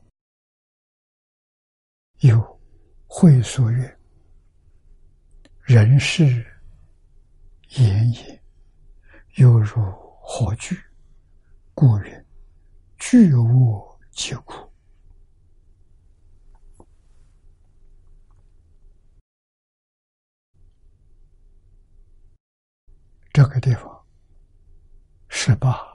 [2.19, 2.61] 有
[3.07, 3.99] 会所曰
[5.65, 6.45] ：“人世
[7.69, 8.43] 言也，
[9.37, 9.73] 犹如
[10.21, 10.77] 火炬，
[11.73, 12.23] 故曰：
[12.99, 14.49] 炬恶其苦。”
[23.33, 24.05] 这个地方
[25.27, 25.94] 是把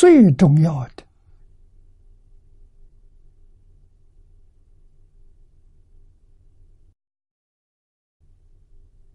[0.00, 1.04] 最重要的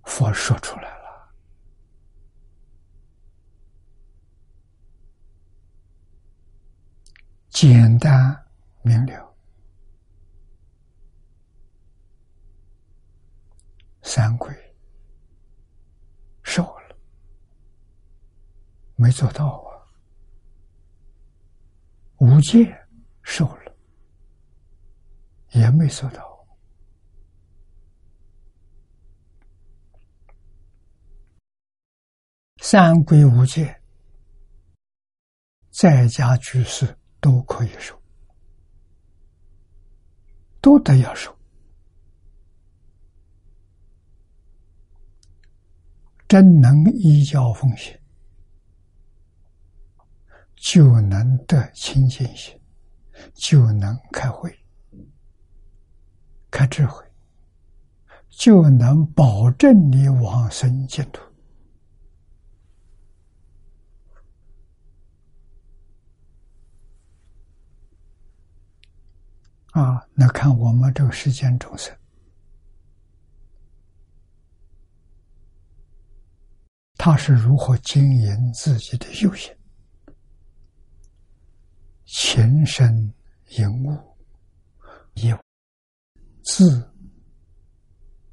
[0.03, 1.33] 佛说出来了，
[7.49, 8.45] 简单
[8.83, 9.35] 明了，
[14.03, 14.55] 三归。
[16.43, 16.95] 受了，
[18.95, 19.74] 没做到啊！
[22.17, 22.73] 无戒
[23.23, 23.75] 受了，
[25.51, 26.23] 也没收到。
[32.61, 33.79] 三归五戒，
[35.71, 38.01] 在家居士都可以受，
[40.61, 41.37] 都得要受。
[46.27, 47.95] 真能依教奉行，
[50.55, 52.59] 就能得清净心，
[53.35, 54.53] 就能开慧、
[56.49, 57.03] 开智慧，
[58.29, 61.21] 就能保证你往生净土。
[69.71, 71.93] 啊，那看我们这个世间众生。
[76.97, 79.53] 他是如何经营自己的修行？
[82.05, 83.13] 情深
[83.57, 84.17] 隐悟，
[85.15, 85.37] 有
[86.43, 86.93] 自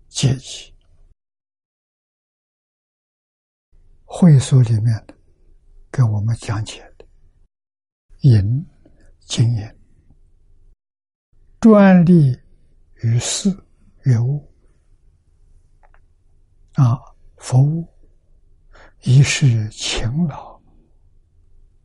[0.08, 0.74] 阶级
[4.04, 5.16] 会所里面的
[5.90, 7.06] 给我们讲解的
[8.20, 8.66] 隐
[9.20, 9.76] 经验，
[11.60, 12.38] 专利
[13.02, 13.48] 于事
[14.04, 14.52] 于物
[16.74, 17.00] 啊，
[17.38, 17.90] 服务。
[19.04, 20.62] 一是勤劳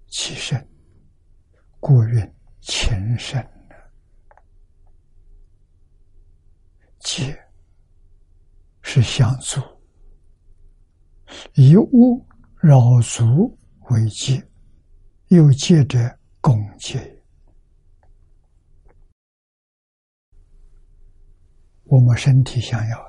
[0.07, 0.69] 其身，
[1.87, 3.41] 故曰情深
[6.99, 7.33] 戒
[8.81, 9.61] 是相足，
[11.53, 12.27] 以物
[12.57, 13.57] 扰足
[13.89, 14.45] 为戒，
[15.29, 15.97] 又戒者
[16.41, 17.23] 共戒。
[21.85, 23.06] 我们身体想要。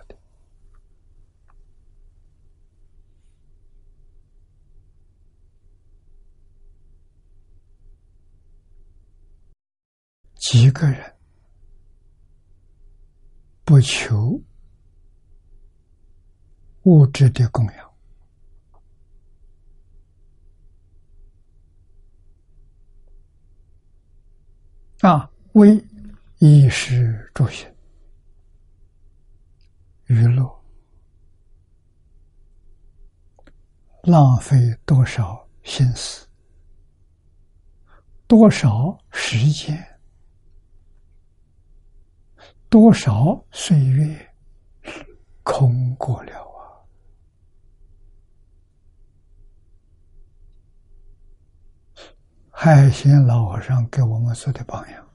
[10.38, 11.14] 几个人
[13.64, 14.40] 不求
[16.84, 17.88] 物质的供养
[25.00, 25.84] 啊，为
[26.38, 27.68] 衣食住行、
[30.06, 30.60] 娱乐，
[34.02, 36.26] 浪费多少心思，
[38.26, 39.87] 多少时间？
[42.70, 44.34] 多少岁月
[45.42, 46.84] 空过了啊！
[52.50, 55.08] 海贤老和尚给我们做的榜样，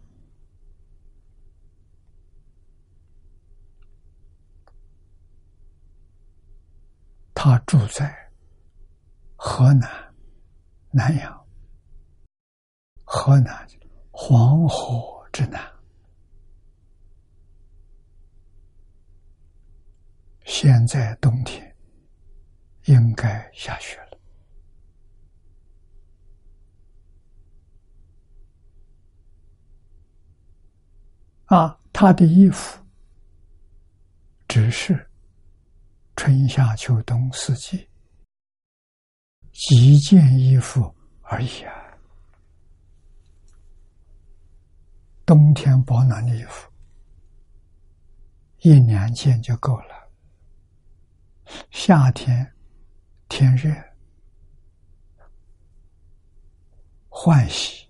[7.36, 8.32] 他住在
[9.36, 9.88] 河南
[10.90, 11.46] 南阳，
[13.04, 13.68] 河南
[14.12, 15.73] 黄河之南。
[20.56, 21.76] 现在冬天
[22.84, 24.20] 应该下雪了
[31.46, 31.80] 啊！
[31.92, 32.80] 他的衣服
[34.48, 35.10] 只是
[36.16, 37.90] 春夏秋冬四季
[39.54, 41.74] 几件衣服而已啊。
[45.26, 46.72] 冬天保暖的衣服
[48.60, 50.03] 一两件就够了。
[51.72, 52.54] 夏天
[53.28, 53.74] 天热，
[57.10, 57.88] 换洗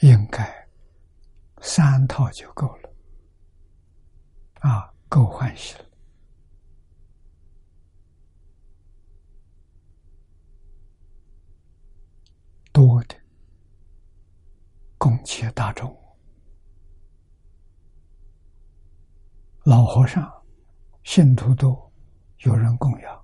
[0.00, 0.68] 应该
[1.60, 2.90] 三套就够了，
[4.60, 5.84] 啊，够换洗了。
[12.72, 13.16] 多的
[14.96, 15.96] 供给大众。
[19.64, 20.37] 老和尚
[21.08, 21.90] 信徒多，
[22.40, 23.18] 有人供养；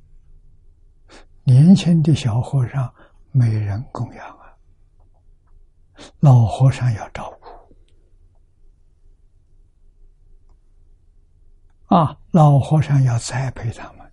[1.42, 2.90] 年轻的小和尚
[3.30, 4.56] 没人供养啊。
[6.20, 7.30] 老和尚要照
[11.86, 14.12] 顾啊，老和尚要栽培他们。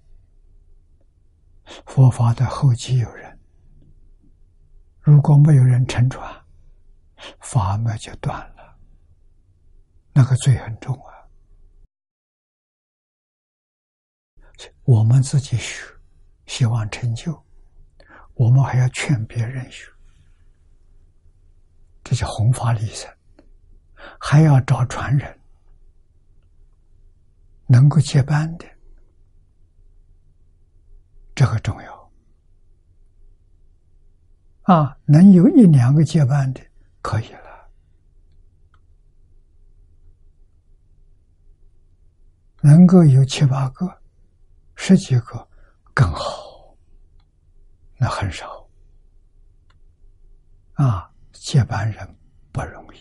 [1.86, 3.40] 佛法的后继有人，
[5.00, 6.30] 如果没有人承传，
[7.40, 8.78] 法脉就断了，
[10.12, 11.11] 那个罪很重啊。
[14.84, 15.84] 我们自己学，
[16.46, 17.44] 希望成就，
[18.34, 19.92] 我们还要劝别人学，
[22.04, 23.10] 这叫弘法利生，
[24.20, 25.40] 还要找传人，
[27.68, 28.66] 能够接班的。
[31.34, 32.12] 这个重要
[34.64, 34.98] 啊！
[35.06, 36.62] 能有一两个接班的
[37.02, 37.70] 可以了，
[42.62, 44.01] 能够有七八个、
[44.84, 45.48] 十几个
[45.94, 46.76] 更好，
[48.00, 48.68] 那很少
[50.74, 51.08] 啊！
[51.34, 52.18] 接班人
[52.52, 52.98] 不容易，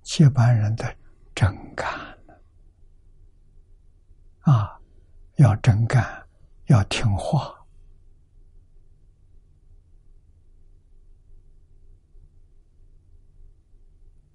[0.00, 0.96] 接班人的
[1.34, 1.86] 真干
[4.40, 4.80] 啊，
[5.36, 6.26] 要真干，
[6.68, 7.54] 要听话。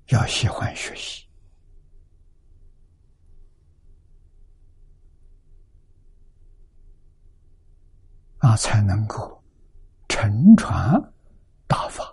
[0.10, 1.27] 要喜欢学习
[8.40, 9.44] 啊，才能够
[10.08, 10.94] 承传
[11.68, 12.04] 大法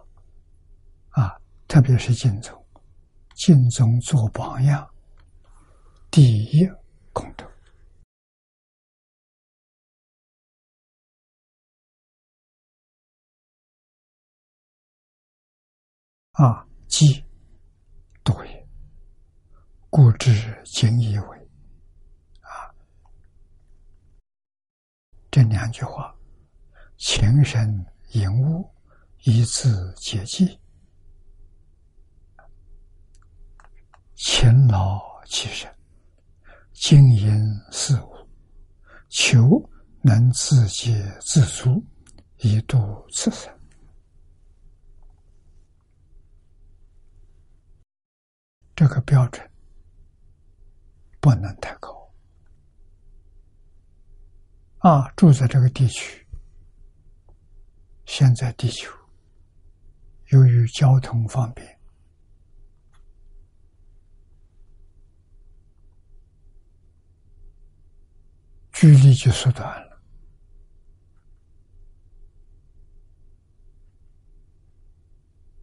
[1.10, 1.36] 啊！
[1.68, 2.66] 特别是敬宗，
[3.34, 4.88] 敬宗做榜样，
[6.10, 6.66] 第一
[7.12, 7.44] 功德
[16.32, 17.24] 啊，即。
[18.24, 18.66] 对，
[19.90, 21.50] 故知今以为
[22.40, 22.72] 啊，
[25.34, 26.14] 这两句话，
[26.96, 28.64] 情深隐悟，
[29.24, 30.56] 一字解记，
[34.14, 35.68] 勤劳其身，
[36.72, 37.36] 经营
[37.72, 38.14] 事物，
[39.08, 39.60] 求
[40.02, 41.84] 能自给自足，
[42.36, 43.52] 以度此生。
[48.76, 49.50] 这个标准
[51.20, 51.92] 不能太高
[54.84, 55.10] 啊！
[55.16, 56.26] 住在这个地区，
[58.04, 58.92] 现在地球
[60.26, 61.66] 由于交通方便，
[68.72, 70.02] 距离就缩短了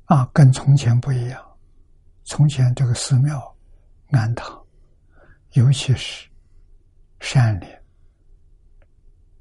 [0.05, 1.59] 啊，跟从前不一样。
[2.23, 3.55] 从前这个寺庙、
[4.09, 4.65] 庵堂，
[5.51, 6.27] 尤其是
[7.19, 7.69] 山林、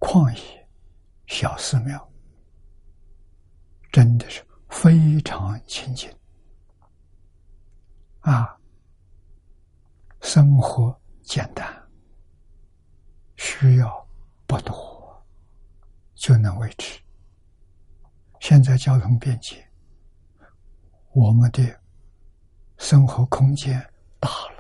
[0.01, 0.69] 旷野、
[1.27, 2.11] 小寺庙，
[3.93, 6.11] 真的是非常清净
[8.21, 8.59] 啊！
[10.21, 11.89] 生活简单，
[13.37, 14.09] 需要
[14.47, 15.25] 不多，
[16.15, 17.01] 就能维持。
[18.41, 19.65] 现在交通便捷，
[21.13, 21.81] 我们的。
[22.83, 23.79] 生活空间
[24.19, 24.60] 大了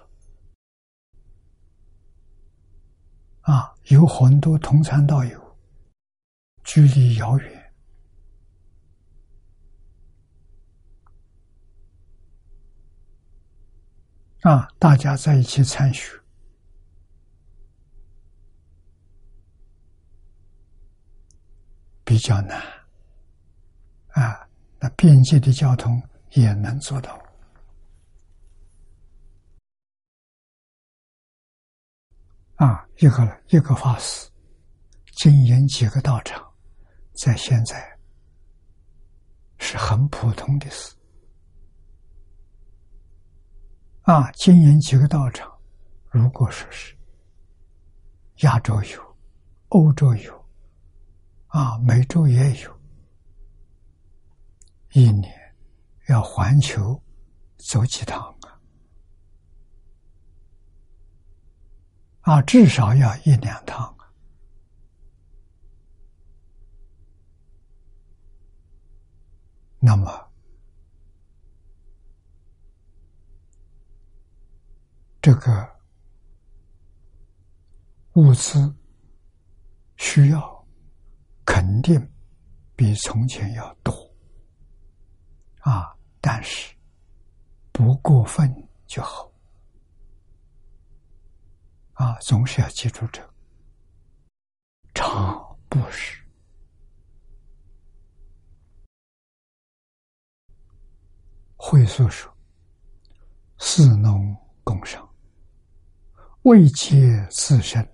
[3.50, 5.56] 啊，有很多同参道友，
[6.62, 7.72] 距离遥远
[14.42, 16.16] 啊，大家在一起参学
[22.04, 22.56] 比较难
[24.10, 24.48] 啊，
[24.78, 26.00] 那便捷的交通
[26.34, 27.20] 也能做到。
[32.60, 34.28] 啊，一个一个法师
[35.16, 36.46] 经营几个道场，
[37.14, 37.98] 在现在
[39.56, 40.94] 是很普通的事。
[44.02, 45.50] 啊，经营几个道场，
[46.10, 46.94] 如果说是
[48.40, 49.16] 亚洲有，
[49.68, 50.46] 欧洲有，
[51.46, 52.80] 啊，美洲也有，
[54.92, 55.32] 一年
[56.08, 57.02] 要环球
[57.70, 58.38] 走几趟。
[62.22, 63.96] 啊，至少要一两趟。
[69.78, 70.30] 那么，
[75.22, 75.66] 这个
[78.12, 78.74] 物资
[79.96, 80.66] 需要
[81.46, 81.98] 肯定
[82.76, 83.92] 比从前要多
[85.60, 86.74] 啊，但是
[87.72, 88.54] 不过分
[88.86, 89.29] 就好。
[92.00, 93.30] 啊，总是要记住这个，
[94.94, 96.24] 常不是。
[101.56, 102.34] 会所说
[103.60, 104.34] ：“四农
[104.64, 105.06] 工商，
[106.44, 106.96] 未皆
[107.30, 107.86] 自身，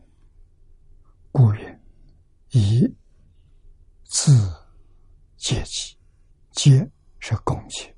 [1.33, 1.81] 故曰
[2.51, 2.87] 以
[4.05, 4.33] 自
[5.37, 5.97] 戒己。
[6.53, 6.89] 戒
[7.19, 7.93] 是共戒，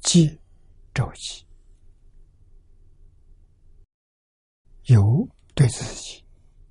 [0.00, 0.40] 戒
[0.94, 1.46] 周期，
[4.84, 6.24] 有对自己，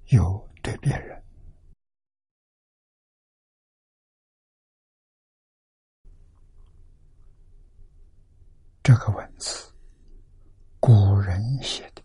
[0.07, 1.21] 有对别人。”
[8.83, 9.71] 这个文字，
[10.79, 12.01] 古人写的，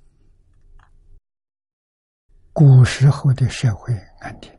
[2.53, 4.53] 古时候的社会安定。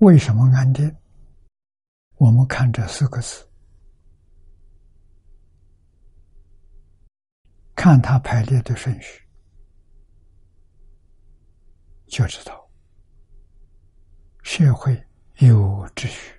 [0.00, 0.92] 为什么安定？
[2.16, 3.48] 我们看这四个字，
[7.74, 9.22] 看它排列的顺序，
[12.06, 12.70] 就知道
[14.42, 14.94] 社会
[15.38, 16.32] 有秩序。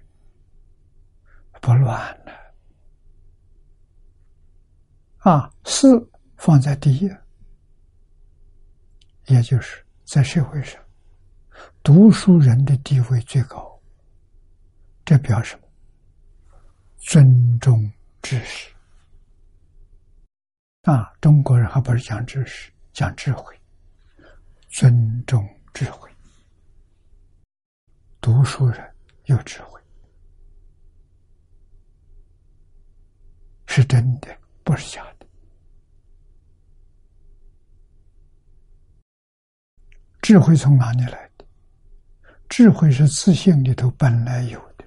[1.62, 2.32] 不乱了
[5.18, 5.52] 啊！
[5.64, 5.88] 四
[6.38, 7.10] 放在第一，
[9.26, 10.80] 也就是在社会上，
[11.82, 13.82] 读书人的地位最高。
[15.04, 15.68] 这表示什么？
[17.00, 18.75] 尊重知识
[20.86, 21.12] 啊！
[21.20, 23.60] 中国人还不是讲知识，讲智慧，
[24.70, 26.08] 尊重智慧，
[28.22, 29.82] 读书人有智慧。
[33.66, 35.26] 是真的，不是假的。
[40.22, 41.46] 智慧从哪里来的？
[42.48, 44.86] 智慧是自信里头本来有的，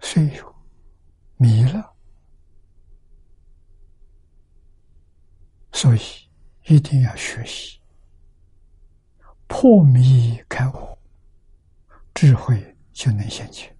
[0.00, 0.47] 虽有
[1.38, 1.96] 迷了，
[5.72, 6.00] 所以
[6.66, 7.80] 一定要学习。
[9.46, 10.98] 破迷开悟，
[12.12, 13.74] 智慧就能现前。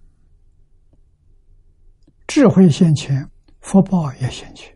[2.25, 3.29] 智慧现前，
[3.59, 4.75] 福报也现前，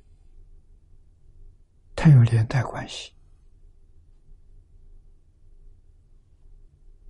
[1.95, 3.13] 它有连带关系。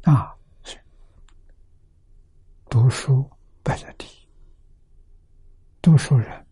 [0.03, 0.37] 啊！
[2.69, 3.29] 读书
[3.61, 4.22] 摆在第一，
[5.83, 6.47] 多数人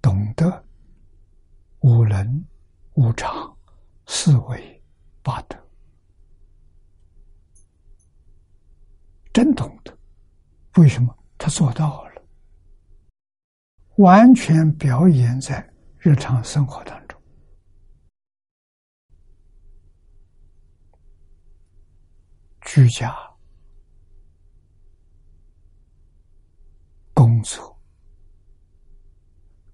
[0.00, 0.64] 懂得
[1.80, 2.46] 五伦、
[2.94, 3.58] 五常、
[4.06, 4.82] 四维、
[5.24, 5.58] 八德，
[9.32, 9.98] 真懂得。
[10.76, 12.22] 为什么他做到了？
[13.96, 15.68] 完全表演在
[15.98, 17.20] 日常生活当中，
[22.60, 23.12] 居家、
[27.12, 27.77] 工作、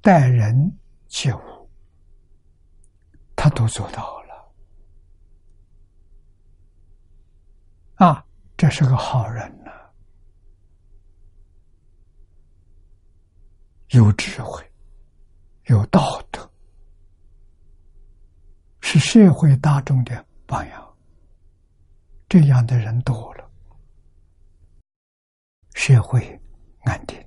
[0.05, 0.71] 待人
[1.07, 1.71] 接物，
[3.35, 4.55] 他都做到了。
[7.95, 9.73] 啊，这是个好人呐。
[13.93, 14.63] 有智慧，
[15.69, 16.53] 有道德，
[18.83, 20.97] 是社会大众的榜样。
[22.29, 23.51] 这样的人多了，
[25.73, 26.39] 社会
[26.81, 27.27] 安定，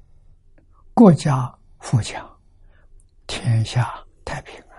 [0.93, 2.36] 国家富强，
[3.27, 4.73] 天下太平啊！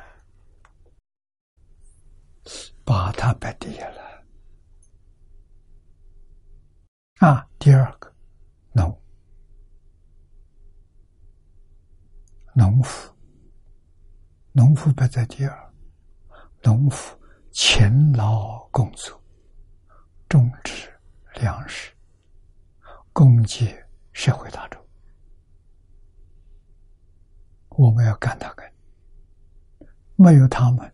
[2.84, 4.24] 把他摆第一了
[7.18, 7.46] 啊！
[7.58, 8.12] 第二个，
[8.72, 9.02] 农。
[12.54, 13.14] 农夫，
[14.52, 15.74] 农夫排在第二。
[16.62, 17.16] 农夫
[17.52, 19.22] 勤劳工作，
[20.28, 20.90] 种植
[21.34, 21.92] 粮食，
[23.12, 23.78] 供给
[24.12, 24.87] 社会大众。
[27.78, 28.72] 我们要干他干，
[30.16, 30.92] 没有他们，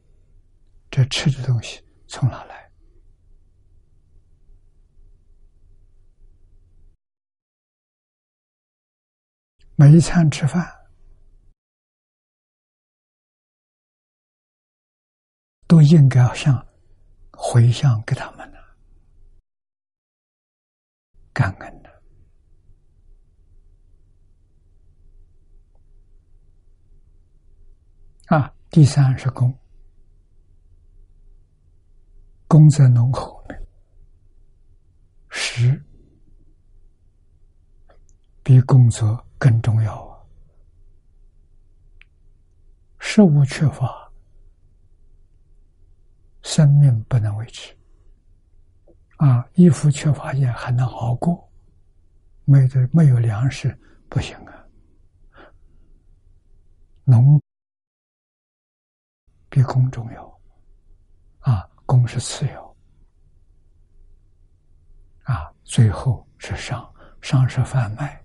[0.90, 2.70] 这吃的东西从哪来？
[9.76, 10.84] 每一餐吃饭。
[15.66, 16.64] 都应该向
[17.32, 18.76] 回向给他们了，
[21.32, 22.02] 感恩的
[28.26, 28.52] 啊！
[28.70, 29.56] 第三是功，
[32.48, 33.66] 功在浓厚面，
[35.28, 35.84] 食
[38.42, 40.18] 比工作更重要啊！
[42.98, 44.02] 食物缺乏。
[46.42, 47.74] 生命不能维持，
[49.16, 51.50] 啊，衣服缺乏也还能熬过，
[52.44, 53.76] 没有没有粮食
[54.10, 54.66] 不行啊。
[57.04, 57.40] 农
[59.54, 60.40] 比工重要
[61.38, 62.76] 啊，工是次要
[65.22, 66.92] 啊，最后是商，
[67.22, 68.20] 商是贩卖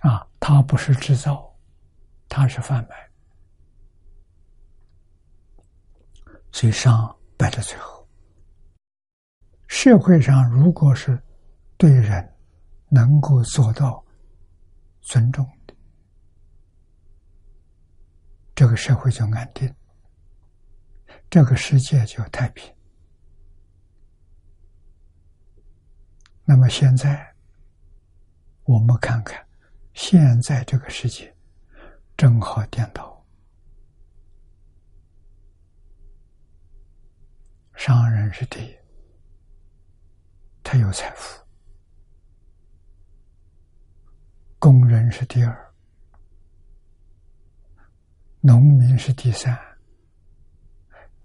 [0.00, 1.56] 啊，它不是制造，
[2.28, 2.96] 它是贩卖。
[6.50, 8.04] 所以商摆在最后。
[9.68, 11.22] 社会上如果是
[11.76, 12.34] 对人
[12.88, 14.04] 能够做到
[15.08, 15.74] 尊重的，
[18.54, 19.74] 这个社会就安定，
[21.30, 22.70] 这个世界就太平。
[26.44, 27.34] 那么现在
[28.64, 29.42] 我们看看，
[29.94, 31.34] 现在这个世界
[32.14, 33.26] 正好颠倒。
[37.74, 38.76] 商人是第一，
[40.62, 41.42] 他有财富；
[44.58, 45.74] 工人是第二，
[48.40, 49.56] 农民是第三。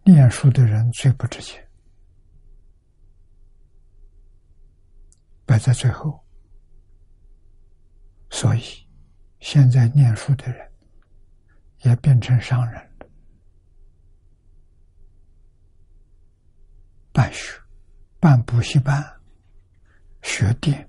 [0.04, 1.68] 念书的人最不值钱，
[5.46, 6.24] 摆在最后。
[8.30, 8.62] 所以，
[9.40, 10.72] 现在念书的人
[11.84, 12.92] 也变成商人。
[17.12, 17.60] 办学、
[18.20, 19.04] 办补习班、
[20.22, 20.88] 学店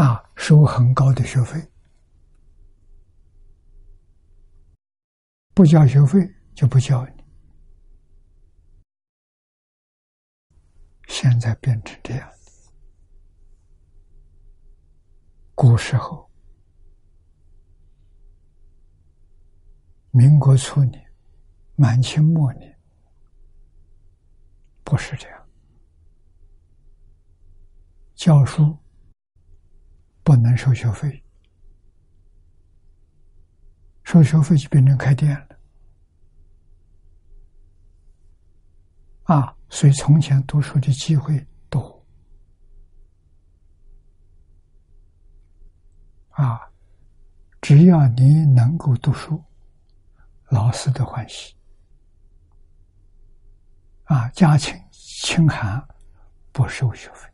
[0.00, 1.60] 啊，收很高的学费，
[5.52, 6.18] 不交学费
[6.54, 7.22] 就不教你。
[11.06, 12.32] 现在变成这样
[15.54, 16.30] 古时候，
[20.12, 21.06] 民国初年。
[21.76, 22.78] 满清末年
[24.84, 25.46] 不是这样，
[28.14, 28.76] 教书
[30.22, 31.22] 不能收学费，
[34.04, 35.56] 收学费就变成开店了
[39.24, 39.56] 啊！
[39.68, 42.04] 所以从前读书的机会多
[46.30, 46.60] 啊，
[47.60, 49.40] 只要你能够读书，
[50.48, 51.54] 老师都欢喜。
[54.04, 55.86] 啊，家清清寒
[56.50, 57.29] 不收学费，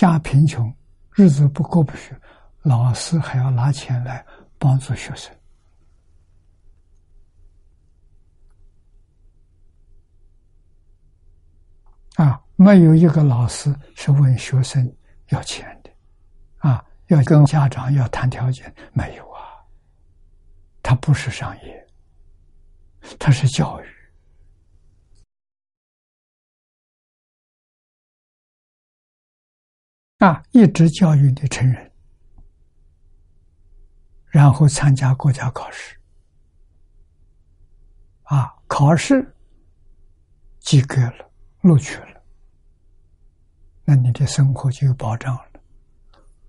[0.00, 0.74] 家贫穷
[1.12, 2.16] 日子不过不去，
[2.62, 4.24] 老师还要拿钱来
[4.58, 5.30] 帮助学生。
[12.14, 14.90] 啊，没有一个老师是问学生
[15.28, 15.90] 要钱的，
[16.56, 19.60] 啊，要跟家长要谈条件，没有啊，
[20.82, 21.86] 他不是商业，
[23.18, 23.99] 他是教育。
[30.20, 31.90] 啊，一直教育你成人，
[34.26, 35.98] 然后参加国家考试，
[38.24, 39.34] 啊，考试
[40.58, 41.30] 及格了，
[41.62, 42.22] 录取了，
[43.84, 45.44] 那你的生活就有保障了，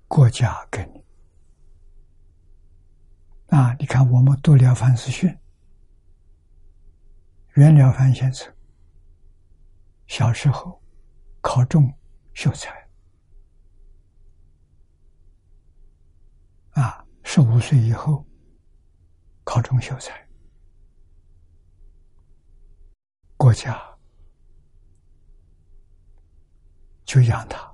[0.05, 1.01] 国家给你。
[3.55, 5.33] 啊，你看我们读了凡四训，
[7.53, 8.53] 袁了凡先生
[10.07, 10.81] 小时候
[11.39, 11.89] 考中
[12.33, 12.69] 秀才。
[16.71, 18.25] 啊，十五岁以后
[19.45, 20.27] 考中秀才，
[23.37, 23.81] 国家
[27.05, 27.73] 就养他，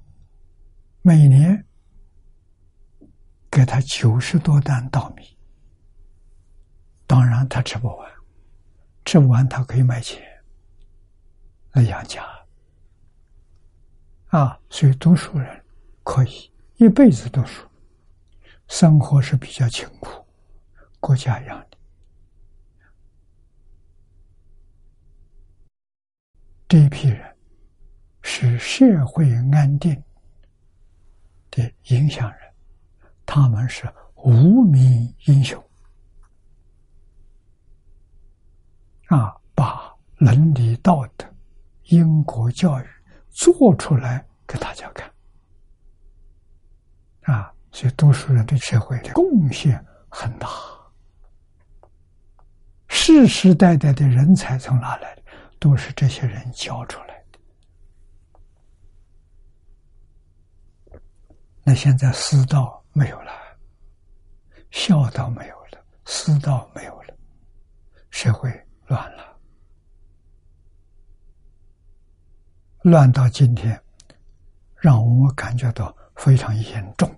[1.01, 1.66] 每年
[3.49, 5.36] 给他九十多担稻米。
[7.08, 8.12] 当然他吃不完，
[9.05, 10.24] 吃不完他可以卖钱
[11.72, 12.24] 来养家。
[14.28, 15.66] 啊，所以读书人
[16.03, 17.68] 可以一辈子读书。
[18.68, 20.26] 生活是比较清苦，
[20.99, 21.78] 国家养的
[26.68, 27.36] 这一批人
[28.22, 30.03] 是社会安定
[31.49, 32.39] 的影响人，
[33.26, 35.63] 他们是无名英雄
[39.07, 39.34] 啊！
[39.55, 41.26] 把伦理道德、
[41.86, 42.86] 因果教育
[43.30, 45.11] 做出来给大家看！
[47.78, 50.50] 所以，读书人对社会的贡献很大。
[52.88, 55.22] 世世代代的人才从哪来的？
[55.60, 57.40] 都是这些人教出来的。
[61.64, 63.32] 那现在私道没有了，
[64.72, 67.14] 孝道没有了，私道没有了，
[68.10, 68.50] 社会
[68.88, 69.38] 乱了，
[72.82, 73.80] 乱到今天，
[74.78, 77.16] 让我们感觉到非常严重。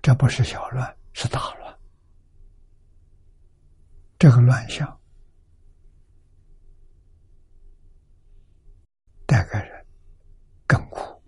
[0.00, 1.78] 这不是小乱，是大乱。
[4.18, 5.00] 这个乱象
[9.26, 9.86] 带给人
[10.66, 11.22] 更苦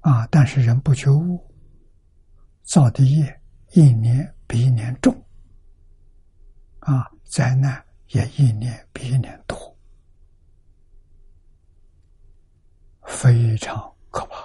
[0.00, 0.26] 啊！
[0.30, 1.42] 但是人不觉悟，
[2.64, 3.40] 造的业
[3.70, 5.14] 一年比一年重
[6.80, 9.56] 啊，灾难也一年比一年多，
[13.04, 14.43] 非常可怕。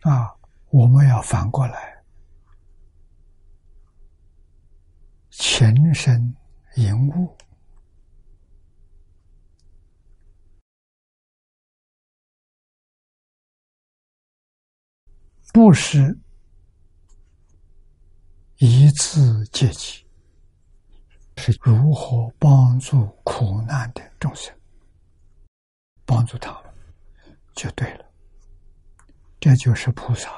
[0.00, 0.34] 啊，
[0.70, 2.02] 我们要反过来，
[5.30, 6.34] 前身
[6.76, 7.36] 引悟，
[15.52, 16.18] 不是
[18.56, 20.06] 一次阶级，
[21.36, 24.54] 是如何帮助苦难的众生，
[26.06, 26.72] 帮助他们，
[27.54, 28.09] 就对了。
[29.40, 30.30] 这就是菩萨。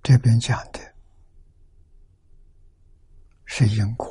[0.00, 0.78] 这边讲的
[3.44, 4.08] 是因果，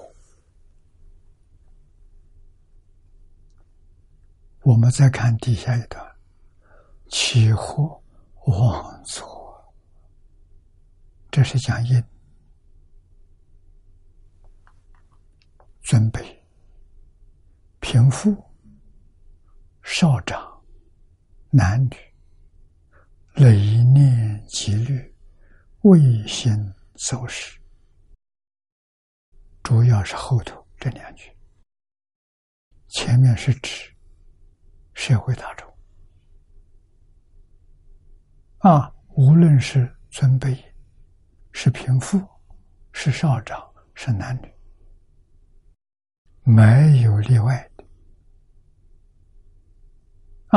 [4.62, 6.16] 我们再看底下一段：
[7.08, 8.00] 起惑
[8.46, 9.74] 妄作，
[11.32, 12.04] 这是讲因。
[15.88, 16.22] 尊卑、
[17.80, 18.36] 贫富、
[19.84, 20.62] 少长、
[21.50, 21.96] 男女、
[23.36, 25.16] 累念积虑、
[25.84, 26.52] 未心
[26.96, 27.58] 走失，
[29.64, 31.32] 主要是后头这两句。
[32.90, 33.90] 前面是指
[34.94, 35.74] 社会大众
[38.58, 40.62] 啊，无论是尊卑、
[41.54, 42.22] 是贫富、
[42.92, 44.57] 是少长、是男女。
[46.50, 47.84] 没有例外的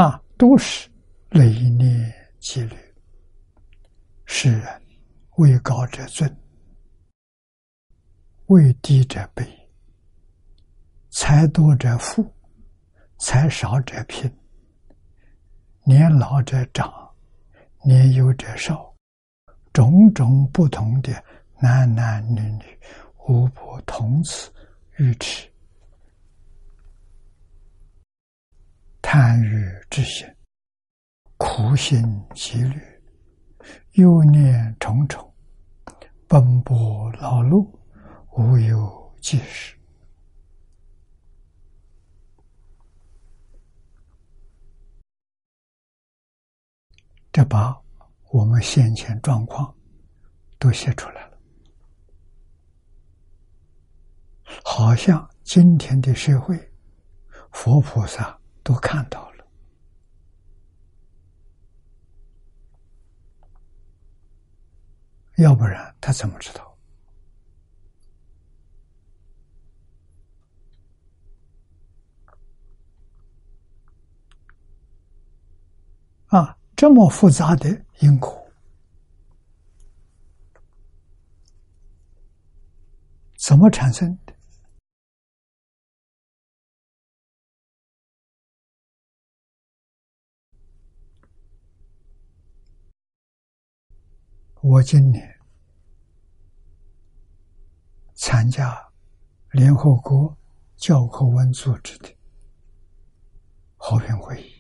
[0.01, 0.89] 啊，都是
[1.31, 2.77] 累念积虑。
[4.25, 4.83] 世人
[5.39, 6.33] 位高者尊，
[8.47, 9.45] 位低者卑，
[11.11, 12.25] 财多者富，
[13.19, 14.33] 财少者贫，
[15.83, 16.89] 年老者长，
[17.85, 18.95] 年幼者少，
[19.73, 21.13] 种种不同的
[21.61, 22.79] 男男女女，
[23.27, 24.53] 无不同此
[24.99, 25.50] 愚痴。
[29.13, 30.25] 贪欲之心，
[31.37, 32.01] 苦心
[32.33, 32.81] 积虑，
[33.95, 35.35] 忧念重重，
[36.29, 37.69] 奔波劳碌，
[38.37, 39.77] 无有计时。
[47.33, 47.77] 这把
[48.31, 49.75] 我们先前状况
[50.57, 51.39] 都写出来了，
[54.65, 56.57] 好像今天的社会，
[57.51, 58.40] 佛菩萨。
[58.63, 59.47] 都看到了，
[65.39, 66.77] 要不然他怎么知道？
[76.29, 78.53] 啊，这么复杂的因果，
[83.37, 84.30] 怎么产生的？
[94.63, 95.41] 我今年
[98.13, 98.79] 参加
[99.53, 100.37] 联合国
[100.77, 102.15] 教科文组织的
[103.77, 104.53] 和平会议，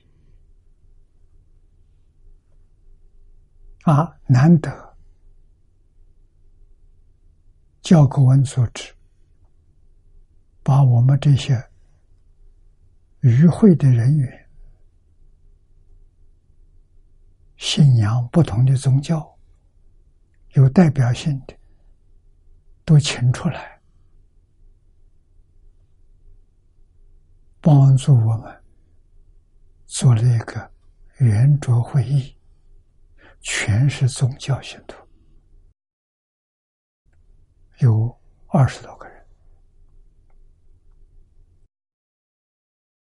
[3.82, 4.96] 啊，难得
[7.82, 8.94] 教科文组织
[10.62, 11.62] 把我们这些
[13.20, 14.48] 与会的人员
[17.58, 19.38] 信仰不同的宗教。
[20.54, 21.56] 有代表性的
[22.84, 23.80] 都请出来，
[27.60, 28.64] 帮助我们
[29.86, 30.72] 做了一个
[31.18, 32.36] 圆桌会议，
[33.40, 34.96] 全是宗教信徒，
[37.78, 39.26] 有二十多个人，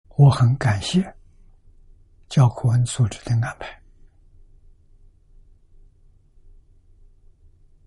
[0.09, 1.15] 我很感谢
[2.27, 3.78] 教科文组织的安排。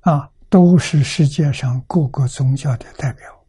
[0.02, 3.46] 啊，都是世界上各个宗教的代表。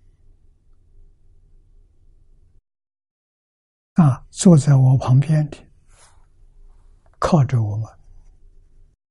[3.94, 5.58] 啊，坐在我旁边的，
[7.20, 7.88] 靠着我们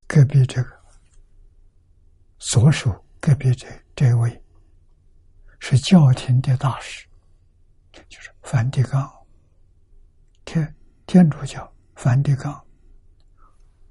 [0.09, 0.70] 隔壁这个
[2.38, 4.43] 左手隔壁这这位
[5.61, 7.07] 是教廷的大使，
[8.09, 9.09] 就是梵蒂冈
[10.45, 10.74] 天
[11.07, 12.64] 天主教梵蒂冈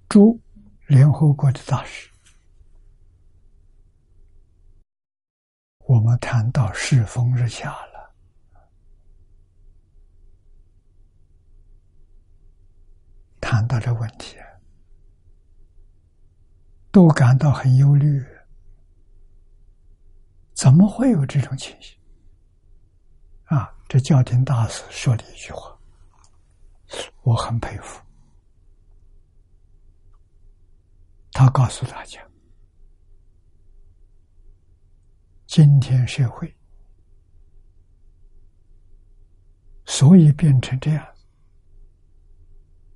[0.10, 0.40] 驻
[0.88, 2.11] 联合国的大使。
[5.92, 8.16] 我们谈到世风日下了。
[13.42, 14.38] 谈到这问题，
[16.94, 18.26] 都感到很忧虑。
[20.54, 22.00] 怎么会有这种情形？
[23.44, 25.78] 啊，这教廷大师说了一句话，
[27.24, 28.02] 我很佩服。
[31.34, 32.26] 他告诉大家，
[35.54, 36.56] 今天社会
[39.86, 41.06] 所以变成这样。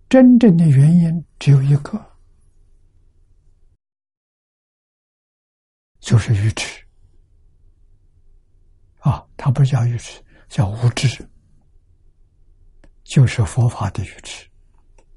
[0.07, 2.01] 真正的原因只有一个，
[5.99, 6.81] 就是愚痴。
[8.99, 11.29] 啊，他不叫愚痴，叫无知，
[13.03, 14.49] 就是佛法的愚痴、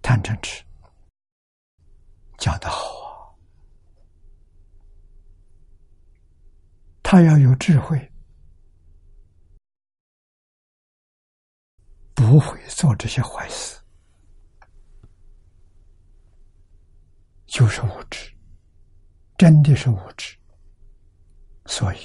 [0.03, 0.64] 贪嗔痴。
[2.36, 3.36] 讲的好
[6.97, 7.98] 啊，他要有智慧，
[12.12, 13.80] 不会做这些坏事。
[17.46, 18.30] 就是无知，
[19.38, 20.36] 真的是无知，
[21.64, 21.98] 所以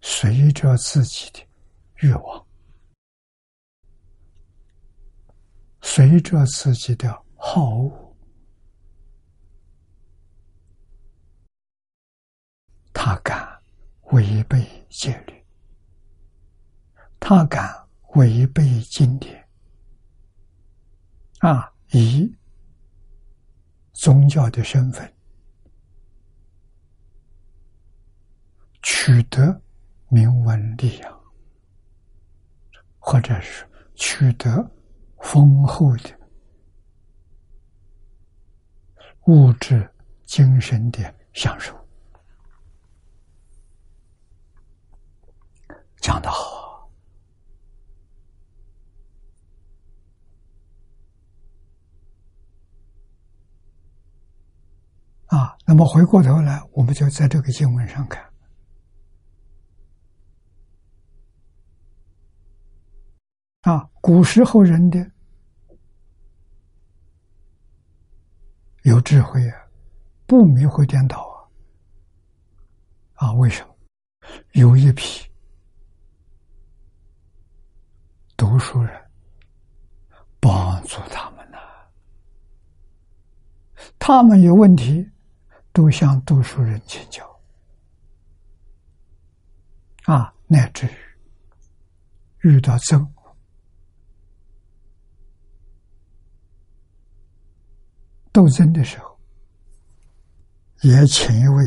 [0.00, 1.44] 随着自己的
[1.96, 2.46] 欲望，
[5.82, 8.16] 随着自己的好恶，
[12.92, 13.57] 他敢
[14.12, 15.44] 违背戒律，
[17.20, 17.72] 他敢
[18.14, 19.48] 违背经典，
[21.38, 22.34] 啊，以。
[24.00, 25.12] 宗教的身份，
[28.80, 29.60] 取得
[30.08, 31.20] 名闻利养，
[33.00, 34.70] 或者是取得
[35.20, 36.16] 丰厚的
[39.26, 39.92] 物质、
[40.24, 41.77] 精神的享受，
[46.08, 46.88] 讲得好。
[55.26, 58.24] 啊，那么回过头来，我们就在这个经文上看，
[63.60, 64.98] 啊，古时候人的
[68.84, 69.68] 有智慧啊，
[70.24, 71.20] 不迷惑颠倒
[73.16, 73.74] 啊，啊，为什么？
[74.52, 75.27] 有一批
[78.38, 78.98] 读书人
[80.40, 81.58] 帮助他们呢，
[83.98, 85.06] 他们有问题。
[85.70, 87.40] 都向读书人请教，
[90.06, 90.90] 啊，乃至于
[92.40, 93.14] 遇到争
[98.32, 99.16] 斗争的时候，
[100.82, 101.64] 也请一位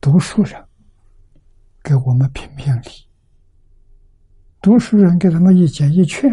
[0.00, 0.68] 读书人
[1.84, 3.07] 给我们评评理。
[4.60, 6.32] 读书人给他们一讲一劝，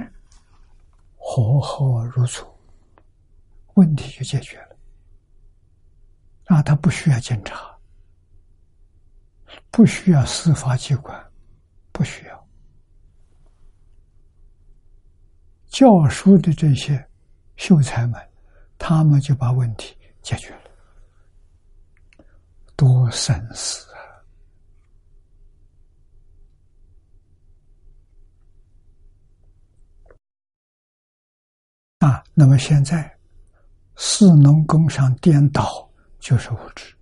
[1.15, 2.45] 和好如初，
[3.75, 4.75] 问题就解决了。
[6.45, 7.75] 啊，他不需要检查，
[9.71, 11.31] 不需要司法机关，
[11.91, 12.47] 不需要
[15.67, 17.03] 教书的这些
[17.57, 18.29] 秀才们，
[18.77, 20.61] 他们就把问题解决了。
[22.75, 23.85] 多省事
[32.07, 32.23] 啊！
[32.33, 33.17] 那么现在
[33.95, 35.83] 士农工商颠倒。
[36.17, 36.95] 就是物质，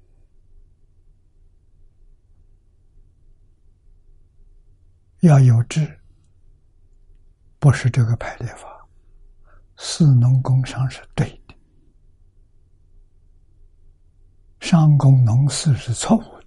[5.22, 5.98] 要有智，
[7.58, 8.86] 不是这个排列法，
[9.78, 11.56] 士农工商是对的，
[14.60, 16.43] 商工农事是错误的。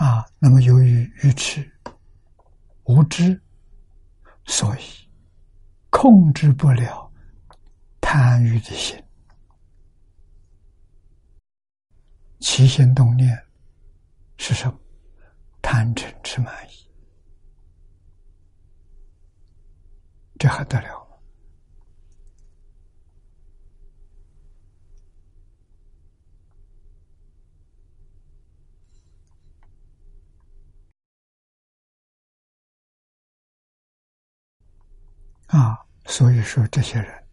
[0.00, 1.70] 啊，那么由于愚痴、
[2.84, 3.38] 无知，
[4.46, 4.82] 所以
[5.90, 7.12] 控制不了
[8.00, 8.98] 贪欲的心，
[12.38, 13.38] 起心动念
[14.38, 14.80] 是什么？
[15.60, 16.90] 贪嗔痴慢疑，
[20.38, 20.99] 这还得了？
[35.50, 37.26] 啊，所以说这些人，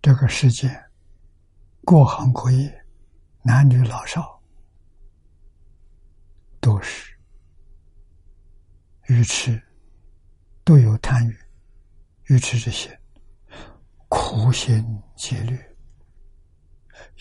[0.00, 0.68] 这个世界
[1.84, 2.86] 各行各业，
[3.42, 4.40] 男女老少，
[6.60, 7.12] 都是
[9.08, 9.60] 愚痴，
[10.62, 11.36] 都有贪欲、
[12.26, 12.96] 愚痴这些
[14.08, 15.58] 苦心积虑，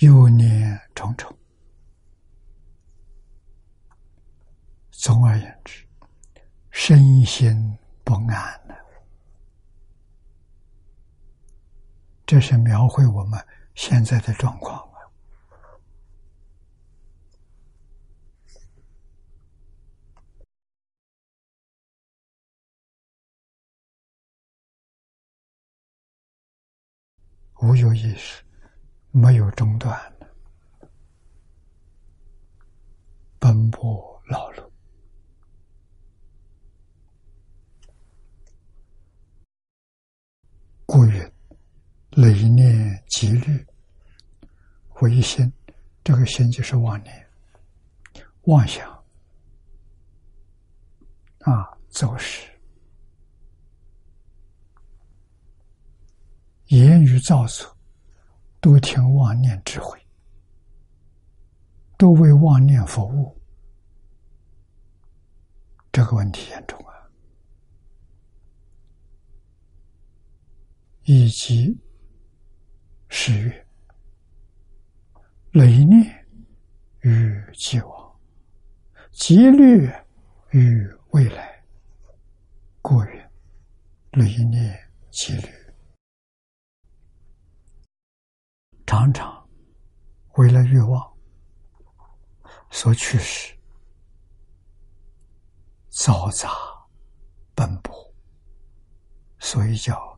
[0.01, 1.35] 忧念重重。
[4.95, 5.85] 总而言之，
[6.71, 8.85] 身心不安的。
[12.25, 13.43] 这是描绘我们
[13.75, 14.97] 现在的状况啊。
[27.61, 28.41] 无有意识，
[29.11, 30.31] 没有中断的
[33.39, 34.72] 奔波劳碌。
[40.85, 41.31] 故曰：
[42.11, 43.65] 累念积虑
[45.01, 45.51] 为心，
[46.03, 47.27] 这个心就是妄念、
[48.43, 48.87] 妄想
[51.39, 52.47] 啊，走失，
[56.67, 57.75] 言语造作
[58.59, 59.99] 都听妄念智慧，
[61.97, 63.35] 都为妄念服务，
[65.91, 66.92] 这个问题严重啊。
[71.05, 71.77] 以及
[73.09, 73.67] 十月，
[75.51, 76.25] 雷念
[77.01, 78.19] 与既往，
[79.11, 79.91] 积虑
[80.51, 81.61] 与未来，
[82.81, 83.31] 过远，
[84.11, 84.79] 雷念
[85.11, 85.49] 积虑，
[88.85, 89.45] 常常
[90.35, 91.13] 为了欲望
[92.71, 93.53] 所驱使，
[95.91, 96.49] 嘈杂
[97.53, 97.93] 奔波，
[99.39, 100.12] 所以叫。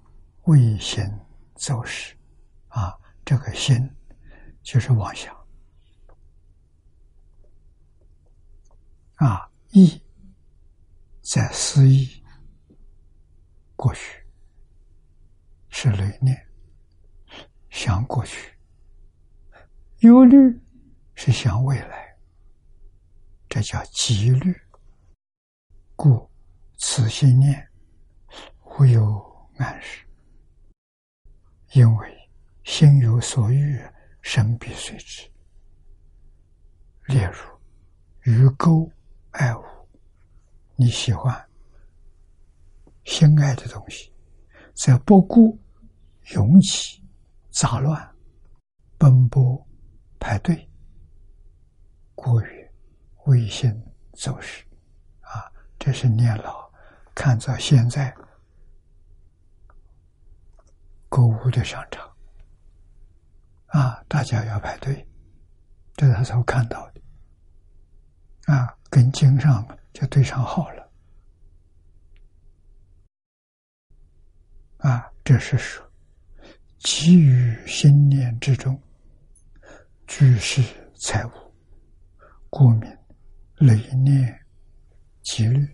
[0.45, 1.03] 为心
[1.55, 2.15] 做事，
[2.67, 2.93] 啊，
[3.23, 3.75] 这个心
[4.61, 5.35] 就是妄想，
[9.15, 9.99] 啊，意
[11.21, 12.07] 在思意
[13.75, 14.23] 过去
[15.69, 16.39] 是累念，
[17.69, 18.55] 想过去，
[19.99, 20.37] 忧虑
[21.15, 22.15] 是想未来，
[23.49, 24.55] 这叫积虑，
[25.95, 26.29] 故
[26.77, 27.67] 此心念
[28.59, 30.05] 会有暗示。
[31.75, 32.29] 因为
[32.63, 33.77] 心有所欲，
[34.21, 35.29] 身必随之。
[37.07, 37.33] 例如，
[38.21, 38.89] 鱼钩
[39.31, 39.61] 爱物，
[40.77, 41.45] 你喜欢
[43.03, 44.09] 心爱的东西，
[44.73, 45.59] 则不顾
[46.33, 47.03] 勇气、
[47.51, 48.09] 杂乱、
[48.97, 49.61] 奔波、
[50.17, 50.69] 排队，
[52.15, 52.71] 过于
[53.25, 53.77] 危险
[54.13, 54.63] 走失
[55.19, 55.51] 啊！
[55.77, 56.71] 这是年老
[57.13, 58.15] 看着现在。
[61.15, 62.05] 购物的商场。
[63.67, 65.07] 啊，大家要排队，
[65.95, 67.01] 这是他才看到的。
[68.53, 70.91] 啊，跟经上就对上号了。
[74.79, 75.89] 啊，这是说
[76.79, 78.77] 基于心念之中，
[80.07, 80.61] 具是
[80.99, 81.31] 财物，
[82.49, 82.97] 故名
[83.55, 84.37] 累念
[85.23, 85.65] 积虑。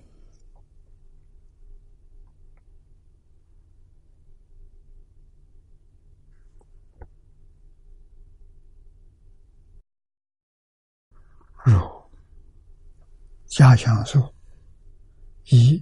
[11.72, 11.80] 如
[13.46, 14.34] 家乡说
[15.52, 15.82] ：“以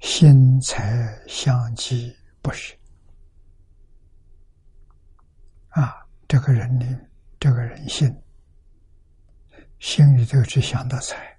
[0.00, 2.74] 心财相继不是
[5.68, 5.94] 啊，
[6.26, 6.86] 这个人呢，
[7.38, 8.10] 这个人心
[9.78, 11.38] 心里头只想到财，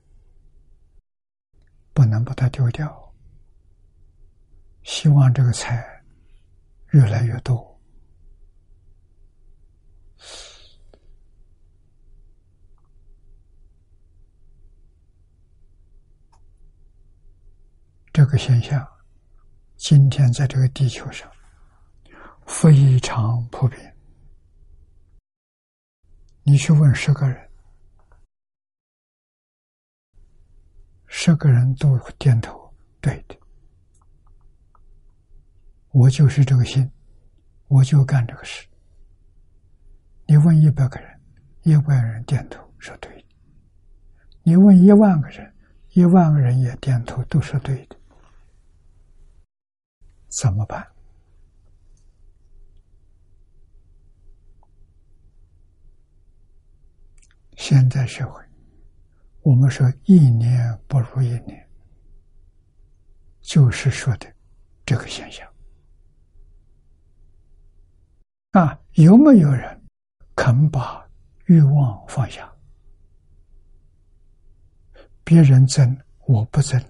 [1.94, 3.14] 不能把它丢掉，
[4.84, 6.04] 希望这个财
[6.92, 7.70] 越来越多。”
[18.14, 18.88] 这个现象，
[19.76, 21.28] 今天在这个地球上
[22.46, 23.98] 非常普遍。
[26.44, 27.50] 你去问十个人，
[31.08, 32.72] 十个人都点头，
[33.02, 33.36] 对的。
[35.90, 36.88] 我就是这个心，
[37.68, 38.68] 我就干这个事，
[40.28, 41.20] 你问一百个人，
[41.64, 43.26] 一百人点头是对的；
[44.44, 45.52] 你问一万个人，
[45.94, 47.98] 一万个人也点头都是对的。
[50.34, 50.84] 怎么办？
[57.56, 58.44] 现在社会，
[59.44, 61.70] 我们说一年不如一年，
[63.42, 64.34] 就是说的
[64.84, 65.48] 这个现象。
[68.54, 69.82] 啊，有没有人
[70.36, 71.08] 肯把
[71.46, 72.52] 欲望放下？
[75.24, 75.96] 别人争，
[76.26, 76.90] 我不争了。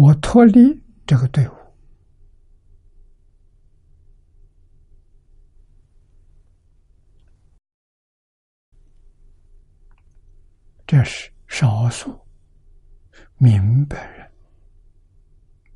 [0.00, 1.52] 我脱离这个队伍，
[10.86, 12.16] 这是少数
[13.38, 14.30] 明白人。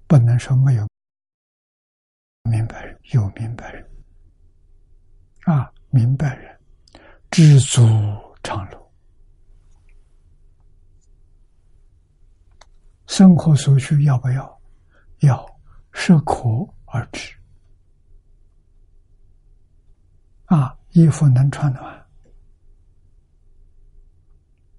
[0.07, 0.89] 不能说没有
[2.45, 3.91] 明白人，有明白人
[5.47, 5.69] 啊！
[5.91, 6.61] 明白人
[7.29, 7.83] 知足
[8.45, 8.82] 常乐，
[13.13, 14.63] 生活所需要不要？
[15.19, 15.47] 要，
[15.93, 16.49] 适可
[16.87, 17.37] 而止
[20.47, 20.75] 啊！
[20.93, 22.07] 衣服能穿暖，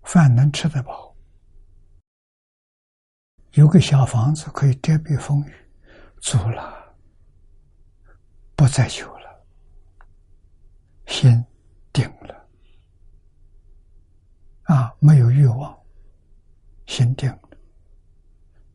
[0.02, 1.16] 饭能吃得饱。
[3.52, 5.54] 有个小房子可以遮蔽风雨，
[6.20, 6.96] 足了，
[8.56, 9.46] 不再求了，
[11.06, 11.46] 心
[11.94, 12.48] 定了，
[14.64, 15.80] 啊，没有欲望，
[16.88, 17.32] 心定，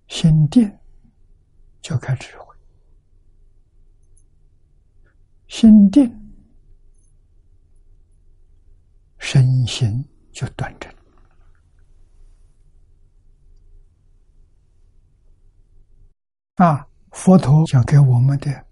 [0.09, 0.79] 心定
[1.81, 2.57] 就开智慧，
[5.47, 6.13] 心定
[9.19, 10.93] 身心就端正。
[16.57, 18.67] 啊，佛陀讲给我们的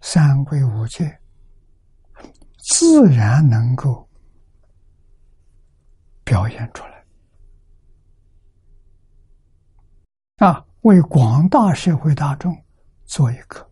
[0.00, 1.20] 三归五戒，
[2.58, 4.08] 自然能够
[6.22, 6.97] 表现出来。
[10.38, 12.56] 啊，为广大社会大众
[13.04, 13.68] 做一个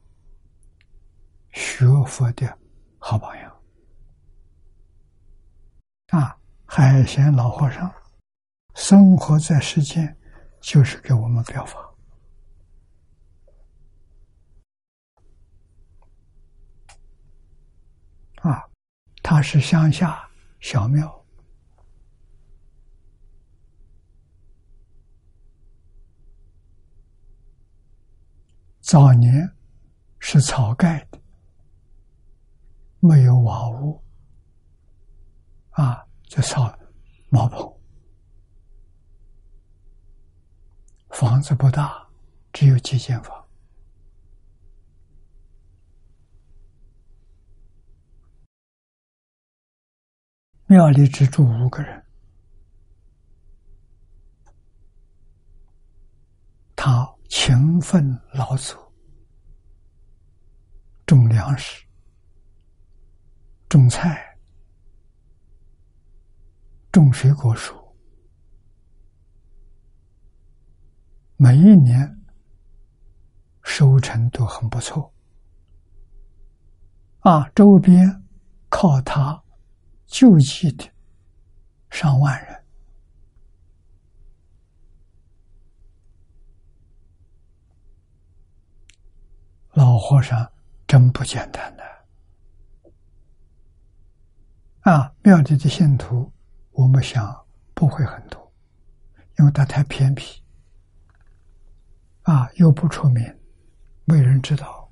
[1.52, 2.58] 学佛的
[2.98, 3.56] 好榜样。
[6.08, 7.92] 啊，海贤老和尚
[8.74, 10.16] 生活在世间，
[10.60, 11.78] 就是给我们表法。
[18.42, 18.68] 啊，
[19.22, 20.28] 他是乡下
[20.60, 21.25] 小庙，
[28.86, 29.52] 早年
[30.20, 31.20] 是草盖的，
[33.00, 34.00] 没有瓦屋，
[35.70, 36.72] 啊，就草
[37.28, 37.80] 茅棚，
[41.08, 42.08] 房子不大，
[42.52, 43.44] 只有几间房。
[50.66, 52.06] 庙里只住五个人，
[56.76, 58.92] 他勤奋劳作，
[61.06, 61.84] 种粮食、
[63.68, 64.38] 种菜、
[66.92, 67.74] 种水果树，
[71.36, 72.18] 每一年
[73.62, 75.12] 收成都很不错。
[77.20, 78.24] 啊，周边
[78.68, 79.42] 靠他。
[80.08, 80.88] 救济的
[81.90, 82.64] 上万人，
[89.76, 90.50] 老和尚
[90.86, 91.84] 真不简单的
[94.90, 95.12] 啊！
[95.22, 96.32] 庙里的信徒，
[96.70, 98.50] 我们想不会很多，
[99.38, 100.42] 因为他太偏僻
[102.22, 103.22] 啊，又不出名，
[104.06, 104.90] 没人知道。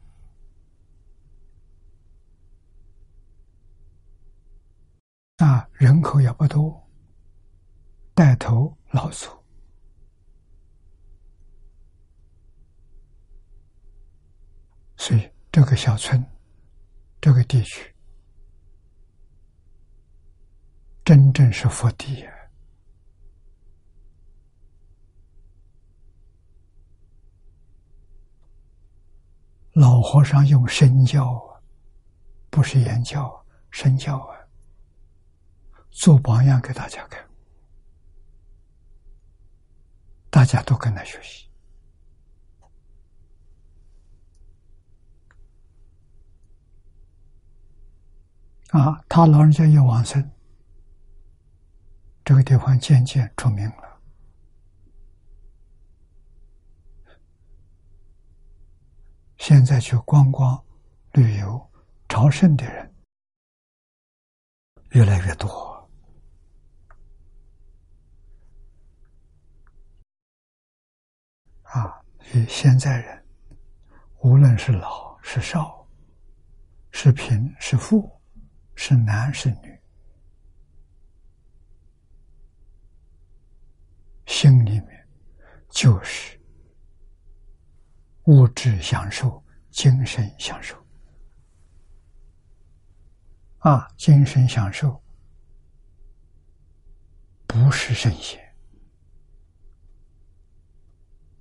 [5.39, 6.86] 啊，人口也不多，
[8.12, 9.31] 带头老祖，
[15.06, 16.24] 所以这个小村，
[17.20, 17.94] 这个地区，
[21.05, 22.32] 真正是福地呀！
[29.74, 31.60] 老和尚用身教啊，
[32.48, 34.39] 不是言教啊，身教啊。
[35.90, 37.22] 做榜样给大家看，
[40.31, 41.43] 大家都跟他学习
[48.74, 49.01] 啊！
[49.09, 50.28] 他老人家一往生，
[52.24, 54.01] 这个地方渐渐出名了。
[59.36, 60.60] 现在去观光、
[61.12, 61.70] 旅游、
[62.09, 62.92] 朝圣的人
[64.90, 65.88] 越来越多
[71.62, 72.02] 啊！
[72.18, 73.24] 所以现在人，
[74.22, 75.86] 无论是老是少，
[76.90, 78.13] 是贫是富，
[78.74, 79.80] 是男是女，
[84.26, 85.09] 心里面
[85.68, 86.38] 就是。
[88.26, 90.82] 物质享受，精神享受，
[93.59, 94.98] 啊，精神享受
[97.46, 98.40] 不是圣贤，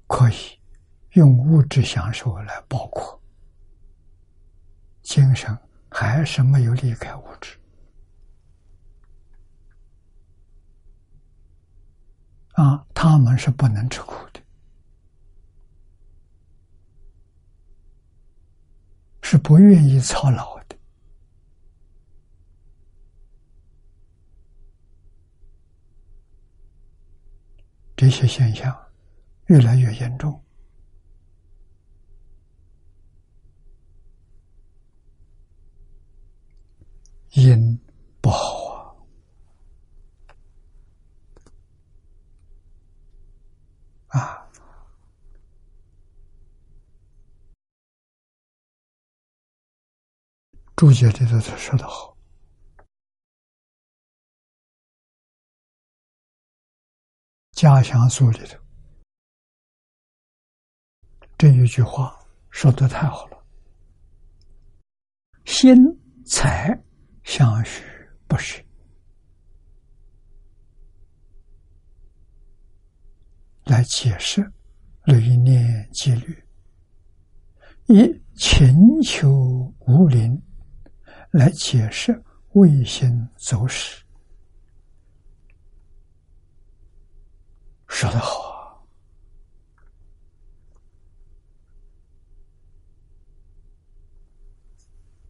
[0.07, 0.60] 可以
[1.11, 3.18] 用物质享受来包括，
[5.03, 5.57] 精神
[5.94, 7.56] 还是没有离开物质，
[12.53, 14.41] 啊，他们是不能吃苦的。
[19.22, 20.76] 是不愿意操劳的，
[27.95, 28.76] 这些现象
[29.45, 30.43] 越来越严重，
[37.35, 37.80] 因
[38.22, 38.95] 不好
[44.07, 44.19] 啊！
[44.19, 44.47] 啊。
[50.76, 52.15] 注解里头说的好，
[57.51, 58.60] 《家乡书》里头
[61.38, 62.19] 这一句话
[62.51, 63.43] 说的太好了
[65.45, 65.76] ：“心
[66.26, 66.69] 财
[67.23, 67.83] 相许
[68.27, 68.63] 不是。”
[73.65, 74.51] 来解释
[75.05, 76.43] 累念戒律，
[77.87, 80.39] 以请求无灵。
[81.31, 84.03] 来解释卫星走势，
[87.87, 88.77] 说得好啊！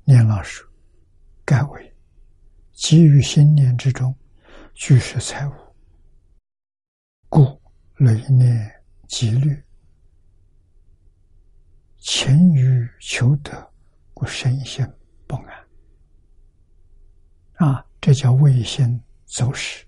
[0.04, 0.68] 念老师，
[1.54, 1.96] 盖为
[2.72, 4.12] 基于心念之中，
[4.74, 5.52] 具是财物，
[7.30, 7.62] 故
[7.98, 8.72] 累念
[9.08, 9.56] 积虑，
[12.00, 13.72] 勤于求得，
[14.16, 14.84] 故身心
[15.28, 15.56] 不安。
[17.58, 19.86] 啊，这叫卫星走势。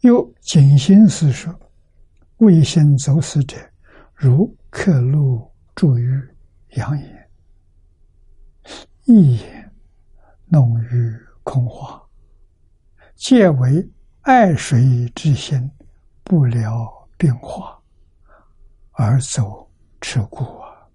[0.00, 1.54] 又景心思说
[2.40, 3.58] ：“卫星走势者，
[4.14, 6.10] 如刻录注于
[6.70, 7.30] 阳也，
[9.04, 9.70] 一眼
[10.46, 11.12] 弄于
[11.42, 12.02] 空花，
[13.14, 13.88] 皆为
[14.22, 15.70] 爱水之心，
[16.22, 17.80] 不了变化，
[18.92, 19.70] 而走
[20.00, 20.88] 持故啊。”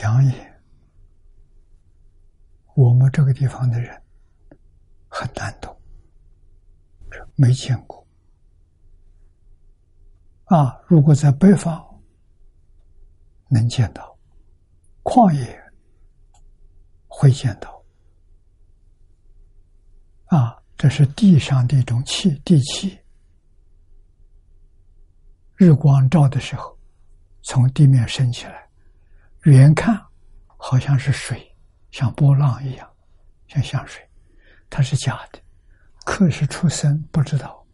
[0.00, 0.62] 阳眼。
[2.74, 4.02] 我们这个地方的人
[5.08, 5.76] 很难懂，
[7.36, 8.06] 没见过
[10.44, 10.80] 啊。
[10.86, 12.02] 如果在北方
[13.48, 14.09] 能见到，
[15.02, 15.62] 旷野
[17.08, 17.82] 会见到
[20.26, 20.56] 啊。
[20.76, 22.98] 这是地上的一种气，地气。
[25.56, 26.78] 日光照的时候，
[27.42, 28.66] 从地面升起来，
[29.42, 30.00] 远看
[30.56, 31.46] 好像是水。
[31.90, 32.88] 像波浪一样，
[33.48, 34.00] 像香水，
[34.70, 35.40] 它是假的。
[36.04, 37.66] 客是出生不知道，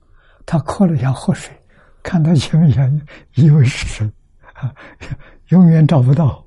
[0.46, 1.54] 他渴了想喝水，
[2.02, 4.12] 看他亲眼以为是水，
[4.54, 4.74] 啊，
[5.50, 6.45] 永远找不到，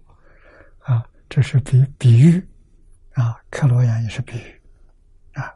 [1.29, 2.45] 这是比比喻，
[3.13, 4.61] 啊，克罗眼也是比喻，
[5.33, 5.53] 啊，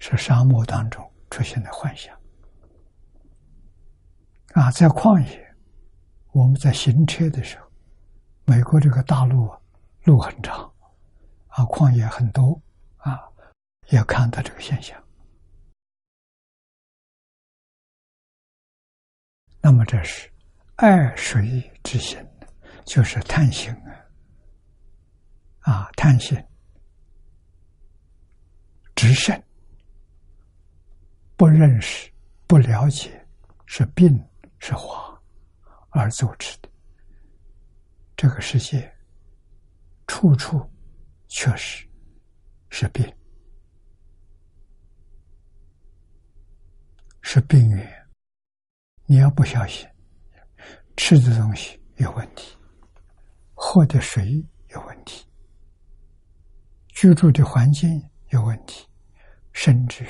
[0.00, 2.14] 是沙漠当中出现的幻象，
[4.54, 5.54] 啊，在旷野，
[6.32, 7.70] 我们在行车的时候，
[8.44, 9.48] 美国这个大陆
[10.04, 10.70] 路很长。
[11.46, 12.60] 啊，旷野很多。
[12.96, 13.20] 啊，
[13.90, 15.00] 也看到这个现象。
[19.60, 20.30] 那么这是
[20.76, 22.18] 爱水之心，
[22.84, 24.01] 就是贪心啊，
[25.62, 26.36] 啊，贪心
[28.94, 29.42] 直胜，
[31.36, 32.12] 不认识、
[32.46, 33.26] 不了解，
[33.66, 34.22] 是病
[34.58, 35.20] 是花
[35.90, 36.68] 而造成的。
[38.16, 38.94] 这个世界
[40.06, 40.68] 处处。
[41.34, 41.88] 确实
[42.68, 43.10] 是病，
[47.22, 48.06] 是病源。
[49.06, 49.88] 你要不小心，
[50.94, 52.54] 吃的东西有问题，
[53.54, 55.26] 喝的水有问题，
[57.02, 58.86] 居住的环境有问题，
[59.52, 60.06] 甚至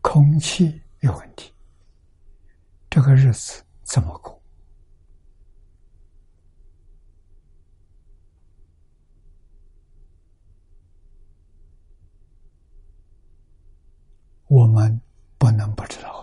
[0.00, 1.52] 空气有问题。
[2.88, 4.40] 这个日子怎么过？
[14.46, 15.00] 我们
[15.38, 16.15] 不能不知道。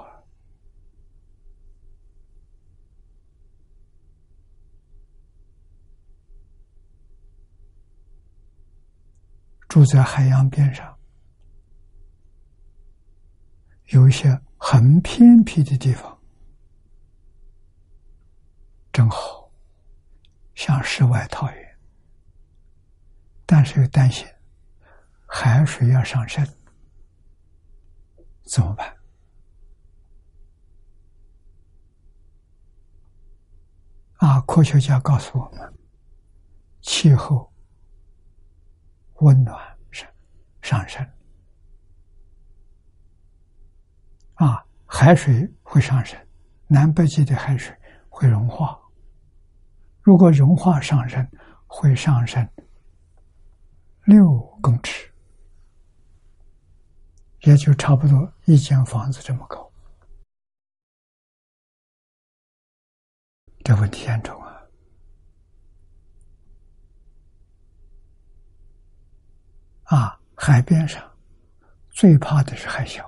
[9.74, 10.96] 住在海洋边上，
[13.86, 16.16] 有一些很偏僻的地方，
[18.92, 19.52] 正好
[20.54, 21.80] 向世外桃源，
[23.48, 24.28] 但是又担心
[25.26, 26.48] 海水要上升。
[28.44, 28.96] 怎么办？
[34.18, 35.74] 啊，科学家告诉我们，
[36.84, 37.52] 气候
[39.24, 40.08] 温暖上
[40.62, 41.04] 上升，
[44.36, 46.20] 啊，海水会上升，
[46.68, 47.76] 南北极的海水
[48.10, 48.80] 会融化。
[50.02, 51.26] 如果融化上升，
[51.66, 52.48] 会上升
[54.04, 54.24] 六
[54.62, 55.10] 公尺。
[57.46, 59.70] 也就差不多一间房子这么高，
[63.66, 64.34] 这问题严重
[69.94, 70.20] 啊！
[70.36, 71.00] 海边上
[71.92, 73.06] 最怕的是海啸，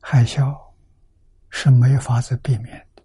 [0.00, 0.58] 海啸
[1.50, 3.02] 是没法子避免的。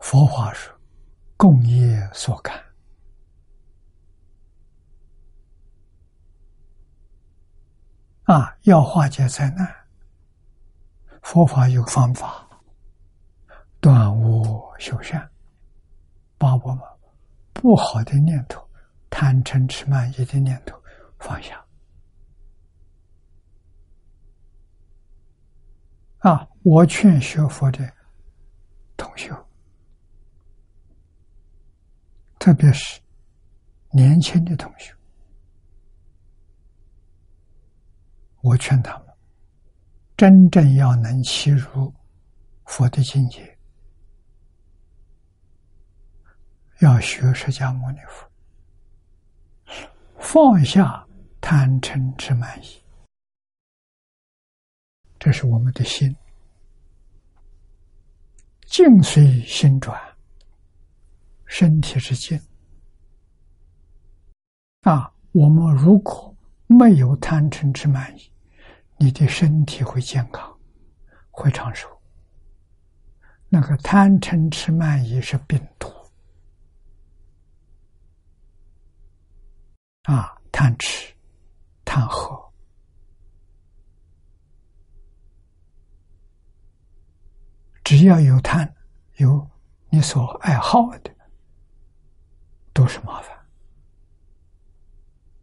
[0.00, 0.74] 佛法说。
[1.36, 2.64] 共业所感
[8.22, 9.68] 啊，要化解灾难，
[11.22, 12.43] 佛法有方法，
[13.84, 15.30] 断恶修善，
[16.38, 16.78] 把我们
[17.52, 18.66] 不好的念头、
[19.10, 20.82] 贪嗔痴慢疑的念头
[21.18, 21.62] 放下。
[26.20, 27.86] 啊，我劝学佛的
[28.96, 29.30] 同学。
[32.38, 32.98] 特别是
[33.90, 34.94] 年轻的同学，
[38.40, 39.08] 我劝他们
[40.16, 41.92] 真正要能契入
[42.64, 43.53] 佛的境界，
[46.80, 48.28] 要学释迦牟尼佛，
[50.18, 51.06] 放下
[51.40, 52.82] 贪嗔痴慢疑，
[55.18, 56.14] 这是我们的心，
[58.66, 60.00] 静随心转。
[61.46, 62.40] 身体是静
[64.80, 65.12] 啊！
[65.30, 66.34] 我们如果
[66.66, 68.32] 没有贪嗔痴慢疑，
[68.96, 70.52] 你的身体会健康，
[71.30, 71.88] 会长寿。
[73.48, 75.88] 那个贪嗔痴慢疑是病毒
[80.04, 80.36] 啊！
[80.50, 81.12] 贪吃、
[81.84, 82.52] 贪喝，
[87.82, 88.72] 只要有贪，
[89.16, 89.50] 有
[89.90, 91.14] 你所爱好的。
[92.72, 93.38] 都是麻烦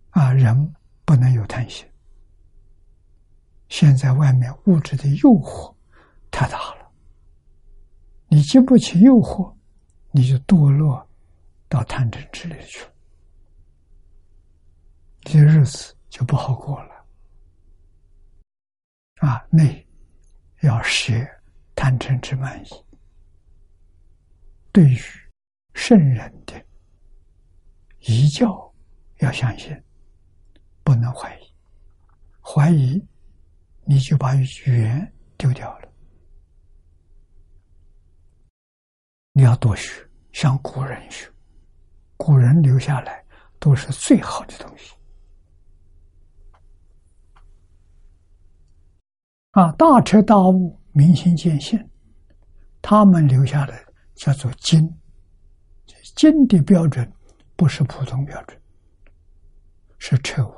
[0.09, 0.33] 啊！
[0.33, 0.75] 人
[1.05, 1.89] 不能有贪心。
[3.69, 5.73] 现在外面物质的诱惑
[6.29, 6.91] 太大了，
[8.27, 9.55] 你经不起诱惑，
[10.11, 11.09] 你就堕落
[11.69, 12.90] 到贪嗔痴里去了，
[15.21, 17.05] 这些日子就不好过了。
[19.27, 19.87] 啊，内
[20.61, 21.29] 要学
[21.75, 22.69] 贪嗔痴慢疑，
[24.71, 24.99] 对于
[25.73, 26.65] 圣人的。
[27.99, 28.73] 一教
[29.19, 29.79] 要相信，
[30.83, 31.53] 不能怀疑。
[32.41, 32.99] 怀疑，
[33.85, 35.87] 你就把语言丢掉了。
[39.33, 41.31] 你要多学，向古人学，
[42.17, 43.23] 古人留下来
[43.59, 44.95] 都是最好的东西。
[49.51, 51.89] 啊，大彻大悟，明心见性，
[52.81, 53.83] 他们留下来
[54.15, 54.93] 叫做经，
[56.15, 57.11] 经的标准。
[57.53, 58.59] 不是普通标准，
[59.99, 60.53] 是彻悟，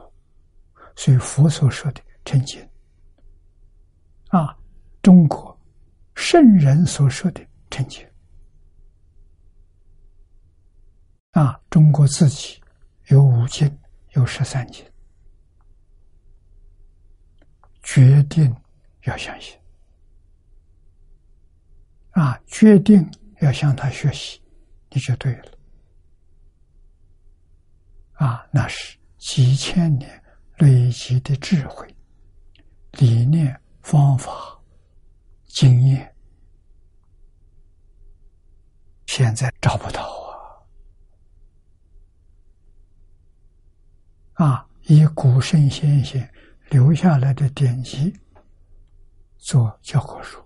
[0.96, 2.66] 所以佛所说的成经
[4.30, 4.58] 啊，
[5.02, 5.60] 中国
[6.16, 8.08] 圣人所说的成经
[11.32, 12.58] 啊，中国自己
[13.08, 13.70] 有五经，
[14.12, 14.86] 有十三经，
[17.82, 18.56] 决定
[19.06, 19.58] 要相信
[22.12, 23.10] 啊，决定
[23.42, 24.42] 要向他学习，
[24.90, 25.52] 你就对了。
[28.14, 30.24] 啊，那是几千年
[30.58, 31.88] 累积的智慧、
[32.92, 34.32] 理念、方法、
[35.48, 36.16] 经验，
[39.08, 40.04] 现在找不到
[44.36, 44.46] 啊！
[44.46, 46.32] 啊，以古圣先贤
[46.70, 48.16] 留下来的典籍
[49.44, 50.42] 做教科书，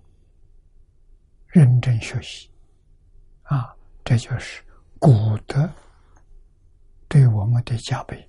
[1.46, 2.50] 认真学习，
[3.44, 3.72] 啊，
[4.04, 4.60] 这就是
[4.98, 5.72] 古德
[7.06, 8.28] 对我们的加倍。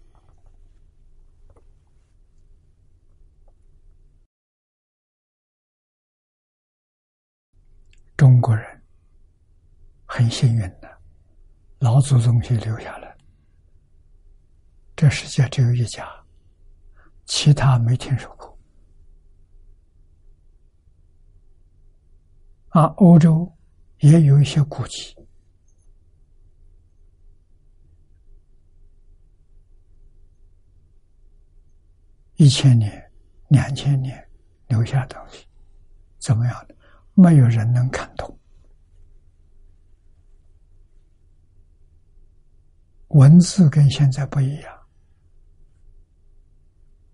[8.16, 8.84] 中国人
[10.06, 11.02] 很幸运的，
[11.80, 13.18] 老祖宗就留下来。
[14.96, 16.08] 这世界只有一家，
[17.26, 18.49] 其他没听说过。
[22.70, 23.52] 啊，欧洲
[24.00, 25.16] 也有一些古籍，
[32.36, 33.12] 一千年、
[33.48, 34.24] 两千年
[34.68, 35.48] 留下东西，
[36.20, 36.76] 怎么样的？
[37.16, 38.40] 没有人能看懂，
[43.08, 44.80] 文字跟现在不一样，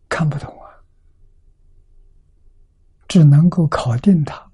[0.10, 0.70] 看不懂啊，
[3.08, 4.52] 只能够考定它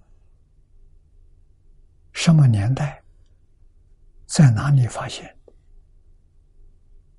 [2.13, 3.01] 什么年代，
[4.25, 5.35] 在哪里发现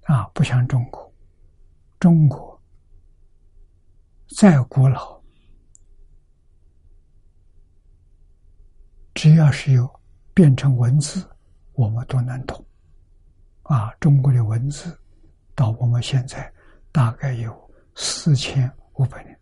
[0.05, 0.25] 啊？
[0.35, 1.13] 不像中国，
[1.99, 2.61] 中国
[4.37, 5.21] 再古老。
[9.15, 10.01] 只要是有
[10.35, 11.29] 变成文字，
[11.75, 12.65] 我们都能懂。
[13.63, 14.99] 啊，中国的文字
[15.55, 16.53] 到我们现在
[16.91, 19.39] 大概有四千五百年。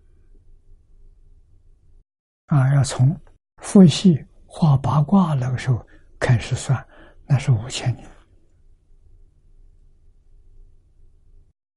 [2.47, 3.19] 啊，要从
[3.59, 4.23] 伏羲
[4.53, 5.87] 画八卦那个时候
[6.19, 6.85] 开始算，
[7.25, 8.11] 那是五千年。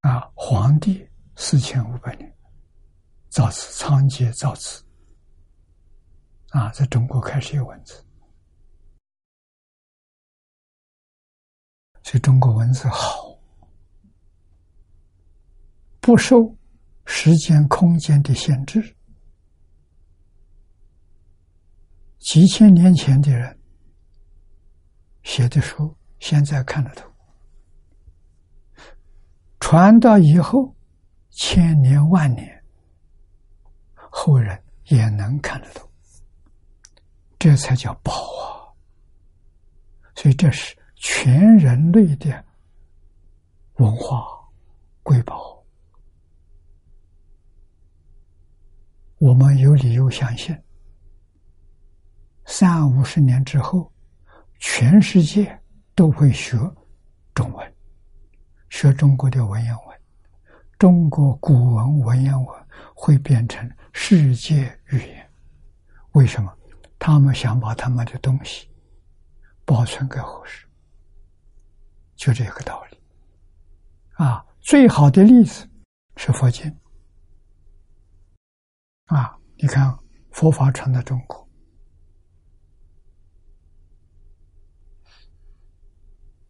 [0.01, 2.35] 啊，黄帝四千五百年，
[3.29, 4.83] 造字仓颉造字。
[6.49, 8.03] 啊，在中国开始有文字，
[12.01, 13.39] 所以中国文字好，
[16.01, 16.55] 不受
[17.05, 18.95] 时间、空间的限制。
[22.23, 23.59] 几千年前的人
[25.23, 27.03] 写的书，现在看得懂；
[29.59, 30.73] 传到以后，
[31.31, 32.63] 千年万年，
[33.93, 35.87] 后人也能看得懂。
[37.37, 38.71] 这才叫宝啊！
[40.15, 42.45] 所以这是全人类的
[43.73, 44.25] 文化
[45.03, 45.61] 瑰宝。
[49.17, 50.57] 我们有理由相信，
[52.55, 53.91] 三五十年之后，
[54.59, 55.59] 全世界
[55.95, 56.55] 都会学
[57.33, 57.75] 中文，
[58.69, 60.01] 学中国的文言文，
[60.77, 65.27] 中国古文文言文会变成世界语言。
[66.11, 66.55] 为什么？
[66.99, 68.69] 他们想把他们的东西
[69.65, 70.67] 保存给后世，
[72.15, 72.97] 就这个道理。
[74.11, 75.67] 啊，最好的例子
[76.17, 76.71] 是佛经。
[79.05, 79.97] 啊，你看
[80.29, 81.42] 佛法传到中国，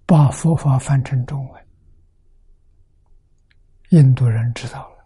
[0.05, 1.67] 把佛法翻成中文，
[3.89, 5.05] 印度人知道了，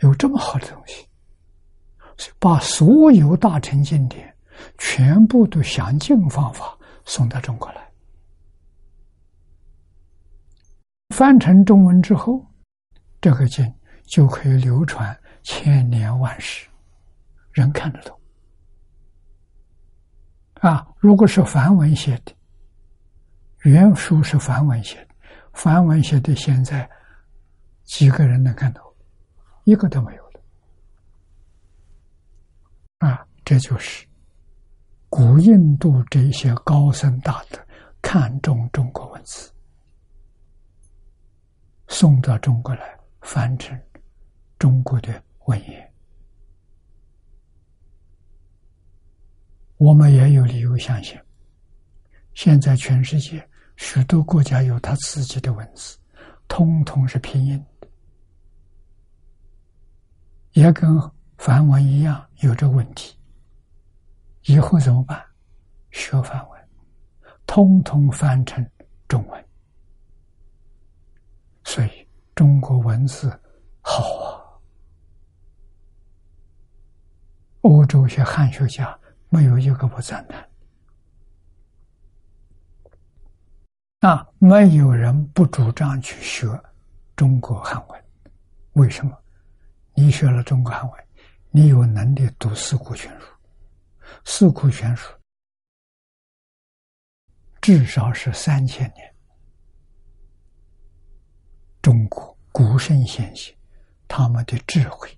[0.00, 1.06] 有这么好的东西。
[2.38, 4.34] 把所有大乘经典
[4.78, 6.74] 全部都详尽方法
[7.04, 7.92] 送到中国来，
[11.14, 12.44] 翻成中文之后，
[13.20, 13.70] 这个经
[14.06, 16.66] 就可以流传千年万世，
[17.52, 18.18] 人看得懂。
[20.54, 22.34] 啊，如果是梵文写的，
[23.66, 25.14] 原书是梵文写的，
[25.52, 26.88] 梵文写的现在
[27.82, 28.80] 几个人能看懂？
[29.64, 30.40] 一个都没有了。
[32.98, 34.06] 啊，这就是
[35.08, 37.58] 古印度这些高僧大德
[38.00, 39.50] 看重中国文字，
[41.88, 43.76] 送到中国来翻成
[44.60, 45.92] 中国的文言。
[49.76, 51.18] 我们也有理由相信，
[52.32, 53.44] 现在全世界
[53.76, 55.96] 许多国家有他自己的文字，
[56.48, 57.88] 通通是拼音的，
[60.52, 60.98] 也跟。
[61.38, 63.14] 梵文一样有这问题，
[64.46, 65.22] 以后怎么办？
[65.90, 66.68] 学梵文，
[67.46, 68.66] 通通翻成
[69.06, 69.44] 中文。
[71.62, 73.28] 所以中国文字
[73.82, 74.40] 好啊！
[77.60, 78.98] 欧洲些汉学家
[79.28, 80.48] 没有一个不赞叹，
[84.00, 86.46] 啊，没有人不主张去学
[87.16, 88.04] 中国汉文。
[88.72, 89.16] 为什么？
[89.94, 91.06] 你学了中国汉文？
[91.50, 93.26] 你有能力读四库全书，
[94.26, 95.10] 四库全书
[97.62, 99.14] 至少是三千年，
[101.80, 103.56] 中国古圣先贤
[104.06, 105.08] 他们的智慧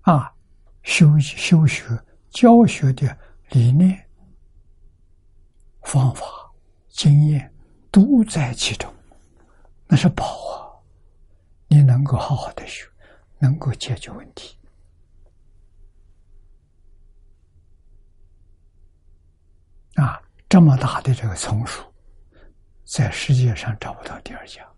[0.00, 0.34] 啊，
[0.82, 1.84] 修修学
[2.30, 3.18] 教学的
[3.50, 4.05] 理念
[5.86, 6.26] 方法、
[6.88, 7.54] 经验
[7.92, 8.92] 都在其中，
[9.86, 10.66] 那是宝啊！
[11.68, 12.84] 你能够好好的学，
[13.38, 14.58] 能够解决问题
[19.94, 20.20] 啊！
[20.48, 21.84] 这么大的这个丛书，
[22.84, 24.68] 在世界上找不到第二家。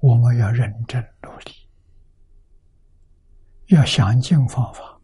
[0.00, 1.52] 我们要认真努力，
[3.66, 4.95] 要想尽方法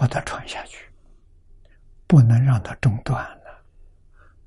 [0.00, 0.90] 把它传下去，
[2.06, 3.62] 不能让它中断了，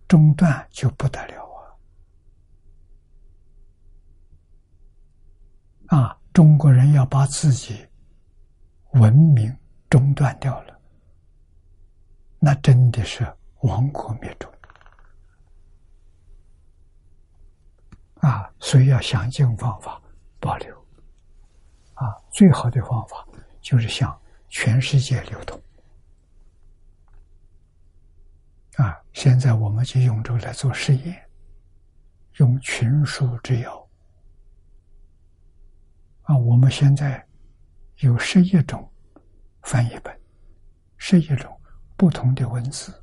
[0.08, 1.46] 中断就不得了
[5.86, 5.96] 啊！
[5.96, 7.88] 啊，中国人要把自己
[8.94, 9.56] 文明
[9.92, 10.76] 中断掉了，
[12.40, 13.24] 那真的是
[13.60, 14.52] 亡国灭种。
[18.22, 20.02] 啊，所以要想尽方法
[20.40, 20.76] 保留。
[21.94, 23.24] 啊，最好的方法
[23.62, 24.20] 就是想
[24.54, 25.60] 全世界流通。
[28.76, 31.28] 啊，现在我们就用这个来做实验，
[32.38, 33.90] 用群书之友。
[36.22, 37.28] 啊，我们现在
[37.98, 38.88] 有十一种
[39.64, 40.16] 翻译本，
[40.98, 41.60] 十一种
[41.98, 42.94] 不同的文字。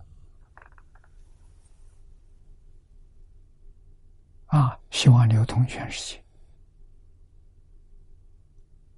[4.46, 6.24] 啊，希望流通全世界。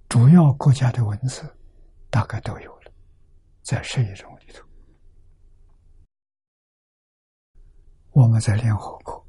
[0.06, 1.42] 主要国家的文字
[2.12, 2.92] 大概都有了，
[3.62, 4.62] 在十一种里头。
[8.10, 9.26] 我们在联合国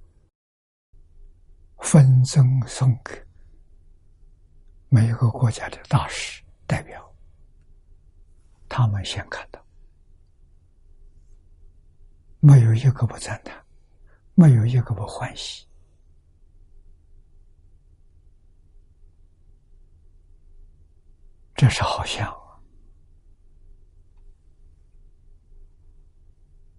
[1.79, 3.25] 分赠送给
[4.89, 7.15] 每一个国家的大使代表，
[8.67, 9.65] 他们先看到，
[12.41, 13.65] 没有一个不赞叹，
[14.35, 15.65] 没有一个不欢喜。
[21.55, 22.42] 这是好像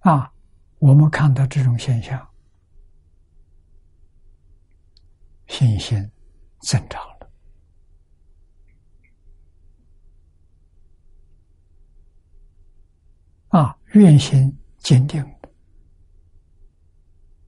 [0.04, 0.30] 啊！
[0.80, 2.30] 我们看到这种现象，
[5.46, 6.10] 信心
[6.60, 7.30] 增长了
[13.48, 15.38] 啊，愿心坚定了，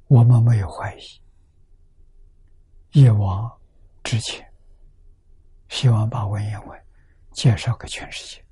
[0.07, 1.03] 我们没有怀疑，
[2.93, 3.55] 一往
[4.03, 4.51] 直前，
[5.69, 6.83] 希望把文言文。
[7.33, 8.46] 介绍给全世界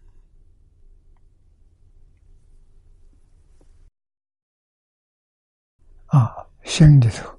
[6.07, 6.35] 啊！
[6.65, 7.39] 心里头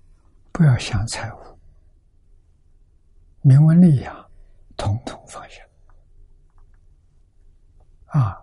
[0.51, 1.59] 不要想财务、
[3.41, 4.29] 名闻利养，
[4.77, 5.61] 统统放下
[8.07, 8.39] 啊！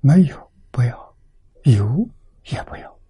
[0.00, 1.16] 没有不要，
[1.64, 2.06] 有
[2.44, 3.00] 也不要。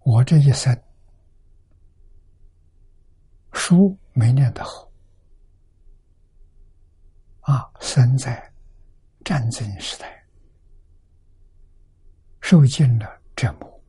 [0.00, 0.76] 我这一生
[3.52, 4.90] 书没念得好。
[7.42, 8.52] 啊，生在
[9.24, 10.19] 战争时代，
[12.50, 13.80] 受尽了折磨。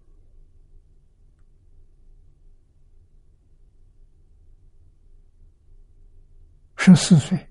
[6.75, 7.49] 十四岁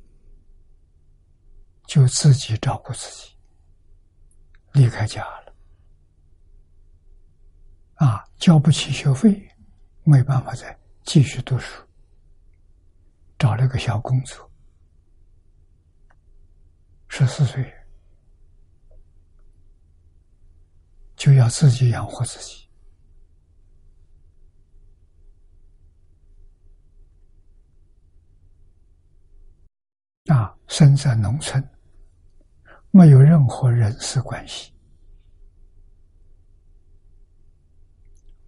[1.89, 3.37] 就自己照顾自己，
[4.73, 5.53] 离开家了。
[7.95, 9.51] 啊，交不起学费，
[10.05, 11.85] 没办法再继续读书，
[13.37, 14.49] 找了个小工作。
[17.09, 17.69] 十四岁
[21.31, 22.69] 就要自己养活自己
[30.27, 30.53] 啊！
[30.67, 31.65] 生在农村，
[32.91, 34.75] 没有任何人事关系，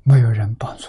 [0.02, 0.88] 没有人帮助。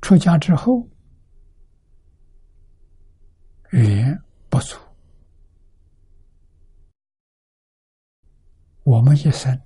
[0.00, 0.84] 出家之后，
[3.70, 4.20] 语言
[8.92, 9.58] 我们一生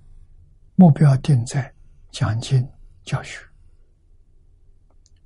[0.76, 1.74] 目标定在
[2.12, 2.64] 讲经
[3.02, 3.44] 教学，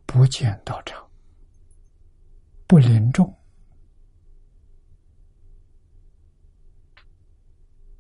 [0.07, 1.07] 不见道场，
[2.67, 3.31] 不临众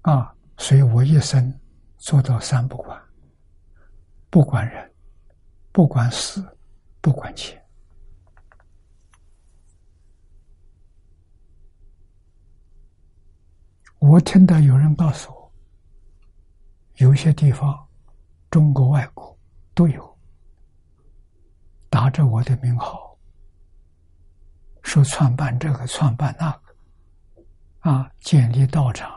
[0.01, 0.35] 啊！
[0.57, 1.55] 所以我一生
[1.99, 2.99] 做到三不管：
[4.31, 4.91] 不管人，
[5.71, 6.43] 不管事。
[7.03, 7.63] 不管钱，
[13.99, 15.40] 我听到有人告诉我，
[17.01, 17.89] 有些地方，
[18.51, 19.35] 中国外国
[19.75, 20.19] 都有
[21.89, 23.17] 打着我的名号，
[24.83, 29.11] 说创办这个，创办那个，啊，建立道场，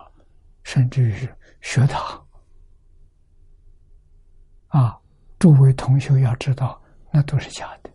[0.64, 1.30] 甚至于
[1.60, 2.26] 学堂，
[4.68, 4.98] 啊，
[5.38, 6.82] 诸位同学要知道。
[7.16, 7.92] 那都是假的。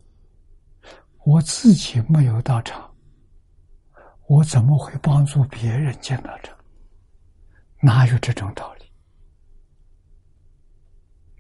[1.25, 2.95] 我自己没有到场，
[4.29, 6.57] 我怎么会帮助别人建道场？
[7.81, 8.78] 哪有这种道理？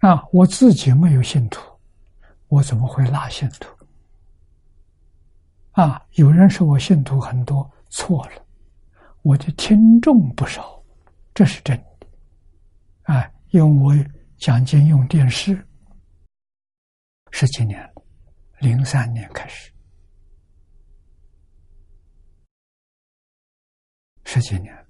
[0.00, 1.60] 啊，我自己没有信徒，
[2.46, 3.68] 我怎么会拉信徒？
[5.72, 8.46] 啊，有人说我信徒很多，错了，
[9.22, 10.80] 我的听众不少，
[11.34, 12.06] 这是真的。
[13.12, 15.66] 啊，因为我讲经用电视
[17.32, 18.02] 十几年了，
[18.60, 19.72] 零三年开始，
[24.24, 24.86] 十几年，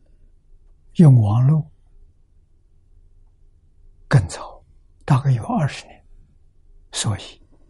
[0.97, 1.67] 用网络
[4.07, 4.58] 更早。
[5.09, 6.05] 大概有二十年，
[6.93, 7.23] 所以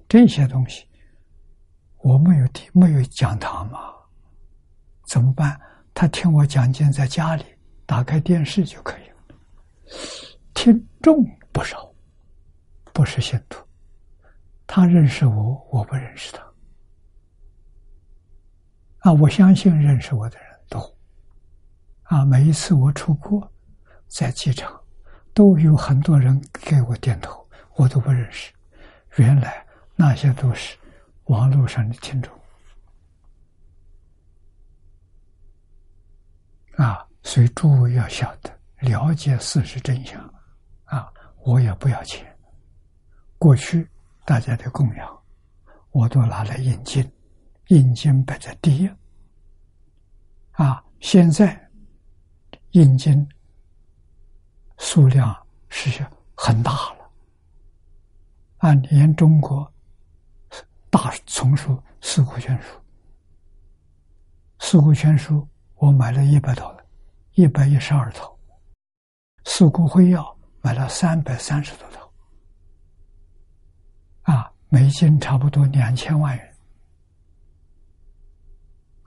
[0.09, 0.89] 这些东西
[1.99, 3.95] 我没有听，没有讲堂嘛，
[5.07, 5.57] 怎么办？
[5.95, 7.45] 他听我讲经，在家里
[7.87, 9.15] 打开电视就可以了。
[10.53, 11.95] 听众不少，
[12.93, 13.65] 不是信徒，
[14.67, 16.43] 他认识我，我不认识他。
[18.99, 20.99] 啊，我相信认识我的人多。
[22.03, 23.49] 啊，每一次我出国，
[24.09, 24.78] 在机场。
[25.39, 28.53] 都有很多人给我点头，我都不认识。
[29.19, 30.77] 原来那些都是
[31.27, 32.37] 网络上的听众
[36.75, 37.07] 啊！
[37.23, 38.51] 所以诸位要晓得，
[38.81, 40.21] 了解事实真相
[40.87, 41.09] 啊！
[41.45, 42.37] 我也不要钱，
[43.39, 43.89] 过去
[44.25, 45.23] 大家的供养，
[45.93, 47.09] 我都拿来印经，
[47.69, 48.91] 印经摆在第一
[50.51, 50.83] 啊！
[50.99, 51.71] 现在
[52.73, 53.25] 印经。
[54.79, 55.37] 数量
[55.69, 57.11] 是很大了，
[58.59, 59.71] 啊，连中国
[60.89, 62.69] 大丛书《四库全书》，
[64.61, 65.37] 《四库全书》
[65.75, 66.75] 我买了一百套，
[67.33, 68.27] 一百一十二套，
[69.51, 70.23] 《四库会要》
[70.63, 72.11] 买了三百三十多套，
[74.23, 76.57] 啊，每斤差不多两千万元，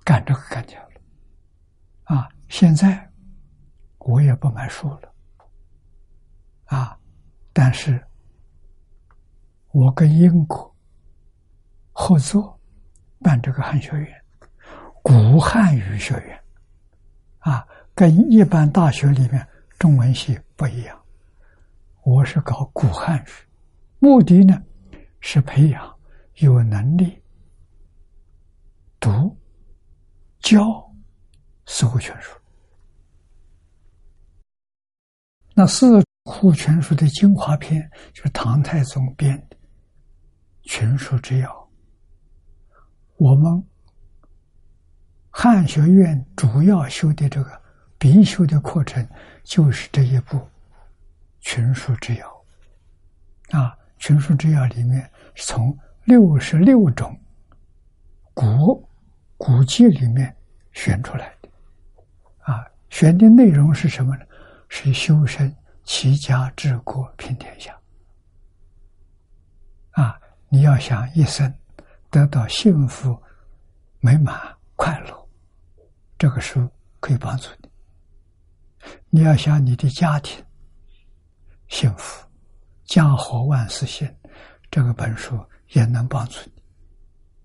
[0.03, 3.10] 干这个干掉了，啊，现在
[3.99, 5.10] 我也不买书了。
[6.72, 6.98] 啊！
[7.52, 8.02] 但是，
[9.73, 10.73] 我跟英国
[11.91, 12.57] 合作
[13.19, 14.23] 办这个汉学院，
[15.03, 16.43] 古汉语学院，
[17.39, 19.45] 啊，跟一般大学里面
[19.77, 20.98] 中文系不一样。
[22.03, 23.30] 我是搞古汉语，
[23.99, 24.64] 目的呢
[25.19, 25.93] 是培养
[26.35, 27.22] 有能力
[28.98, 29.38] 读
[30.39, 30.89] 教
[31.65, 32.31] 四库全书。
[35.53, 35.99] 那四。
[36.23, 39.57] 《护全书》的精华篇就是唐太宗编的
[40.64, 41.69] 全书之要。
[43.18, 43.64] 我们
[45.31, 47.61] 汉学院主要修的这个
[47.98, 49.07] 必修的课程，
[49.43, 50.38] 就是这一部
[51.39, 52.27] 《群书之要》
[53.57, 57.19] 啊，《群书之要》里面从六十六种
[58.34, 58.88] 古
[59.38, 60.35] 古籍里面
[60.72, 61.49] 选出来的
[62.41, 64.26] 啊，选的内容是什么呢？
[64.69, 65.52] 是修身。
[65.84, 67.78] 齐家治国平天下，
[69.91, 70.20] 啊！
[70.48, 71.53] 你要想一生
[72.10, 73.22] 得到幸福、
[73.99, 74.36] 美满、
[74.76, 75.30] 快乐，
[76.18, 77.70] 这个书可以帮助你；
[79.10, 80.44] 你要想你的家庭
[81.68, 82.26] 幸福、
[82.84, 84.14] 家和万事兴，
[84.70, 85.40] 这个本书
[85.70, 86.64] 也能帮助你。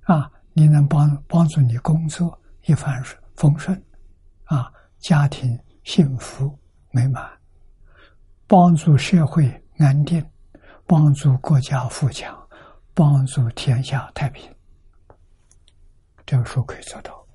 [0.02, 3.02] 啊，你能帮帮助你工作一帆
[3.34, 3.80] 风顺，
[4.44, 6.58] 啊，家庭幸福
[6.90, 7.35] 美满。
[8.46, 10.24] 帮助社会安定，
[10.86, 12.48] 帮助国家富强，
[12.94, 14.48] 帮助天下太平。
[16.24, 17.26] 这个书可以做到，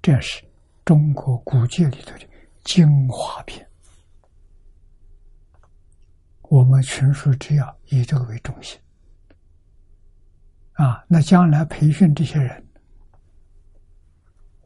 [0.00, 0.42] 这是
[0.84, 2.26] 中国古籍里头的
[2.64, 3.66] 精华篇。
[6.42, 8.78] 我们群书只要以这个为中心
[10.74, 12.66] 啊，那将来培训这些人，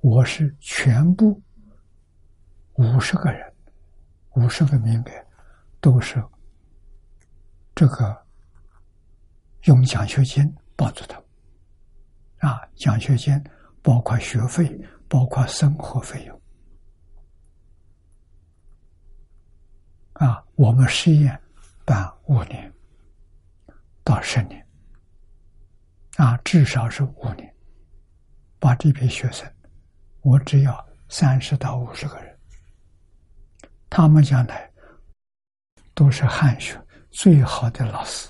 [0.01, 1.43] 我是全部
[2.75, 3.53] 五十个人，
[4.37, 5.28] 五十个名额。
[5.89, 6.23] 都是
[7.75, 8.15] 这个
[9.63, 10.45] 用奖学金
[10.77, 11.17] 帮助他
[12.47, 13.43] 啊，奖学金
[13.83, 14.69] 包括学费，
[15.09, 16.43] 包括生活费用
[20.13, 20.45] 啊。
[20.57, 21.41] 我们实验
[21.87, 22.71] 办五年
[24.05, 24.63] 到十年
[26.19, 27.51] 啊，至少是五年，
[28.59, 29.51] 把这批学生，
[30.21, 32.39] 我只要三十到五十个人，
[33.89, 34.68] 他们将来。
[35.99, 36.81] 都是汉学
[37.11, 38.29] 最好的老师，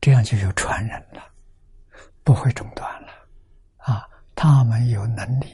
[0.00, 1.20] 这样就有传人了，
[2.22, 3.08] 不会中断了。
[3.78, 5.52] 啊，他们有能力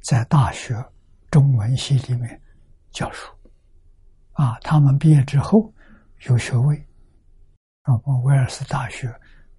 [0.00, 0.74] 在大学
[1.30, 2.42] 中文系里面
[2.90, 3.32] 教书，
[4.32, 5.72] 啊，他们毕业之后
[6.26, 6.76] 有学位，
[7.82, 9.08] 啊，我威尔斯大学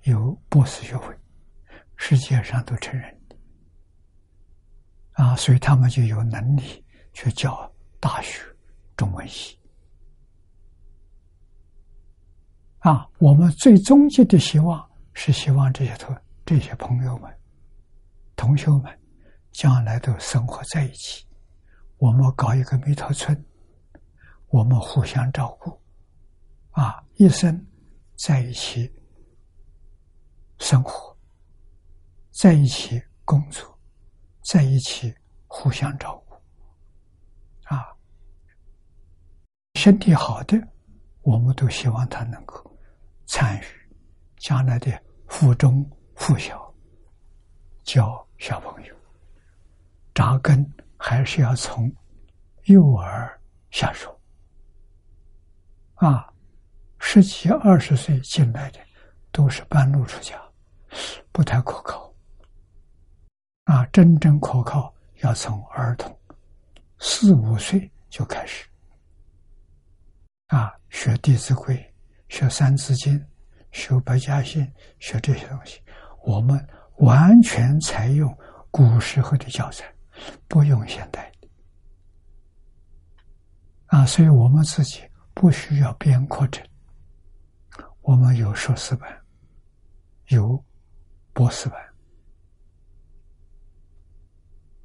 [0.01, 1.17] 有博士学位，
[1.95, 3.21] 世界上都承认
[5.13, 8.43] 啊，所以他们就有能力去教大学。
[8.99, 9.57] 中文系
[12.79, 13.09] 啊。
[13.17, 16.13] 我们最终极的希望是希望这些同
[16.45, 17.33] 这些朋友们、
[18.35, 18.99] 同学们
[19.51, 21.25] 将来都生活在一起。
[21.97, 23.45] 我们搞一个弥陀村，
[24.49, 25.79] 我们互相照顾，
[26.71, 27.65] 啊，一生
[28.17, 28.93] 在一起
[30.57, 31.17] 生活，
[32.31, 33.79] 在一起工作，
[34.43, 35.15] 在一起
[35.47, 36.35] 互相照顾，
[37.65, 37.95] 啊，
[39.89, 40.55] 身体好的，
[41.23, 42.63] 我们都希望他能够
[43.25, 43.63] 参与
[44.37, 44.91] 将来的
[45.27, 45.83] 附中
[46.13, 46.71] 附小
[47.83, 48.95] 教小朋友
[50.13, 50.63] 扎根。
[50.95, 51.91] 还是要从
[52.65, 53.41] 幼儿
[53.71, 54.15] 下手
[55.95, 56.31] 啊！
[56.99, 58.79] 十几二十岁进来的
[59.31, 60.39] 都是半路出家，
[61.31, 62.13] 不太可靠
[63.63, 63.83] 啊！
[63.87, 66.15] 真正可靠要从儿童
[66.99, 68.68] 四五岁就开始
[70.49, 71.75] 啊，学《弟子规》、
[72.27, 73.19] 学《三字经》、
[73.71, 74.63] 学《百家姓》、
[74.99, 75.79] 学这些东西，
[76.23, 76.63] 我们
[76.97, 78.37] 完全采用
[78.69, 79.85] 古时候的教材。
[80.49, 81.47] 不用现代的
[83.85, 85.01] 啊，所以我们自己
[85.33, 86.61] 不需要编课程，
[88.01, 89.09] 我们有硕士班，
[90.27, 90.61] 有
[91.31, 91.79] 博士班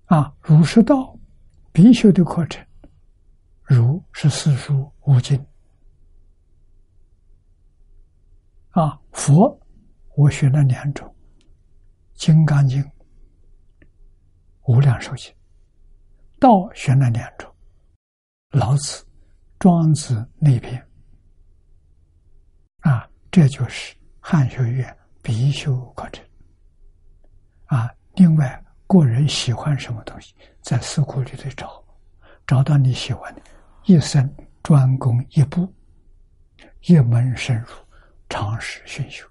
[0.05, 0.33] 啊。
[0.41, 1.19] 儒释道
[1.73, 2.65] 必修的课程，
[3.65, 5.45] 儒是四书五经
[8.75, 9.57] 啊，佛
[10.17, 11.07] 我学了两种，
[12.21, 12.83] 《金刚经》。
[14.67, 15.33] 无量寿经，
[16.41, 17.49] 道选了两种，
[18.51, 19.07] 老子、
[19.61, 20.85] 庄子那篇，
[22.81, 26.25] 啊，这就是汉学院必修课程。
[27.67, 31.85] 啊，另外个人喜欢什么东西，在四库里头找，
[32.47, 33.43] 找到你喜欢的，
[33.85, 35.73] 一生专攻一部，
[36.87, 37.69] 一门深入，
[38.29, 39.27] 常识熏修。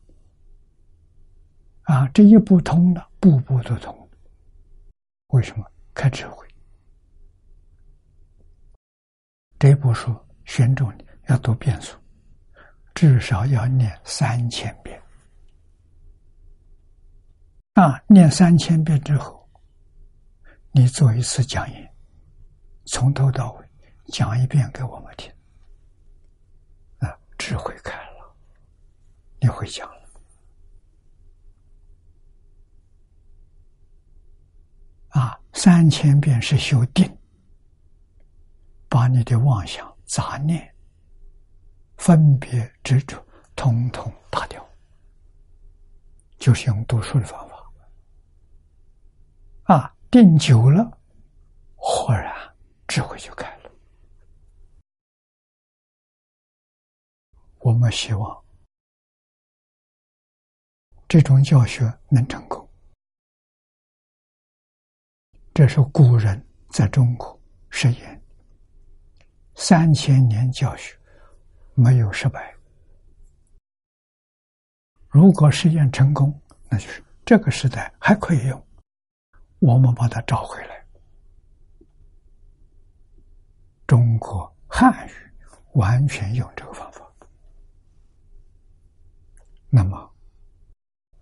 [1.83, 4.09] 啊，这一步通了，步步都通。
[5.27, 6.47] 为什么开智慧？
[9.59, 10.15] 这部书
[10.45, 11.97] 选中你要读遍数，
[12.93, 15.01] 至少要念三千遍。
[17.73, 19.49] 啊，念三千遍之后，
[20.71, 21.93] 你做一次讲演，
[22.85, 23.65] 从头到尾
[24.07, 25.31] 讲一遍给我们听。
[26.99, 28.12] 啊，智慧开了，
[29.43, 30.09] 你会讲了。
[35.09, 37.05] 啊，三千遍是修定，
[38.87, 40.73] 把你的妄想、杂念、
[41.97, 43.21] 分别执着，
[43.53, 44.65] 统统打掉，
[46.37, 47.69] 就是用读书的方法。
[49.63, 50.97] 啊，定久了，
[51.75, 52.33] 豁然
[52.87, 53.69] 智慧就开了。
[57.59, 58.42] 我们希望
[61.13, 62.67] 这种教学能成功。
[65.53, 68.23] 这是古人在中国实验
[69.53, 70.97] 三千年教学
[71.75, 72.51] 没有失败。
[75.07, 76.33] 如果实验成功，
[76.67, 78.67] 那就是这个时代还可以用，
[79.59, 80.83] 我们把它找回来。
[83.85, 85.11] 中国汉语
[85.73, 87.07] 完全用这个方法，
[89.69, 90.11] 那么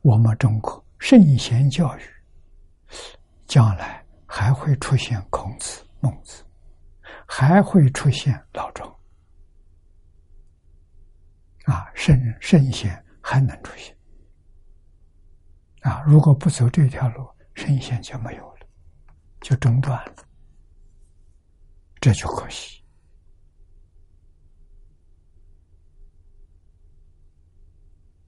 [0.02, 2.02] 我们中国圣贤教育
[3.48, 4.00] 将来。
[4.34, 6.42] 还会出现孔子、孟子，
[7.28, 8.90] 还会出现老庄，
[11.66, 13.94] 啊，圣圣贤还能出现，
[15.82, 18.66] 啊，如果不走这条路，圣贤就没有了，
[19.42, 20.16] 就中断了，
[22.00, 22.82] 这就可惜。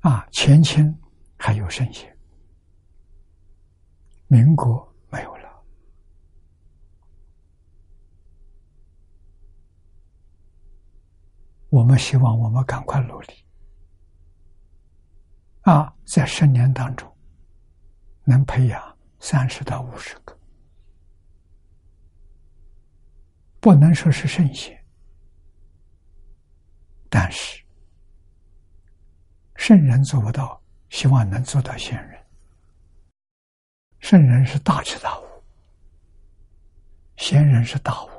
[0.01, 0.93] 啊，前清
[1.45, 2.17] 还有圣贤，
[4.27, 5.63] 民国没有了。
[11.69, 13.45] 我们希望我们赶快努力。
[15.63, 17.13] 啊，在十年当中
[18.23, 20.39] 能培养三十到五十个，
[23.59, 24.81] 不能说是圣贤，
[27.09, 27.61] 但是
[29.55, 30.62] 圣人做不到，
[30.93, 32.23] 希望能做到贤人。
[33.97, 35.25] 圣人是大彻大悟，
[37.17, 38.09] 贤人是大悟。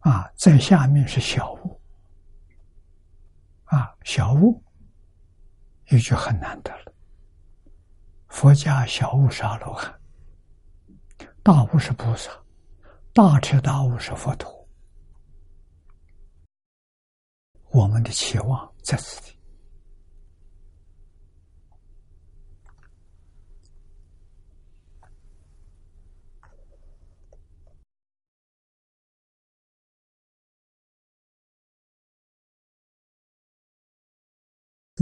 [0.00, 1.80] 啊，在下面是小悟，
[3.64, 4.62] 啊，小悟
[5.88, 6.92] 也就很难得了。
[8.28, 9.98] 佛家小悟是阿罗汉，
[11.42, 12.30] 大悟是菩萨，
[13.14, 14.68] 大彻大悟是佛陀。
[17.70, 19.34] 我们的期望在此地。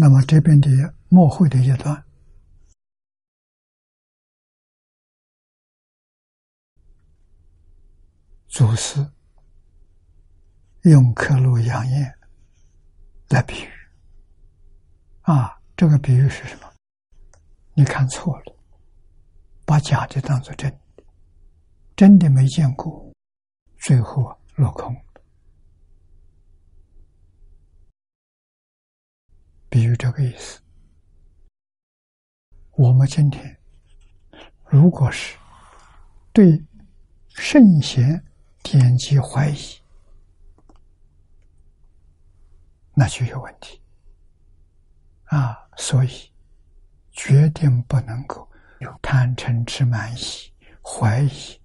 [0.03, 0.71] 那么这边的
[1.11, 2.03] 末会的一段，
[8.49, 9.07] 祖师
[10.85, 12.19] 用刻录杨艳
[13.29, 13.69] 来比喻，
[15.21, 16.73] 啊，这个比喻是什么？
[17.75, 18.57] 你看错了，
[19.67, 21.05] 把假的当做真的，
[21.95, 23.13] 真的没见过，
[23.77, 24.97] 最后落空。
[29.71, 30.61] 比喻这个意思。
[32.73, 33.57] 我们今天
[34.67, 35.37] 如果是
[36.33, 36.61] 对
[37.29, 38.21] 圣贤
[38.65, 39.81] 点击怀疑，
[42.95, 43.81] 那就有问题
[45.27, 45.57] 啊！
[45.77, 46.11] 所以
[47.13, 48.47] 决定不能够
[48.81, 50.53] 有贪嗔痴慢疑，
[50.83, 51.61] 怀疑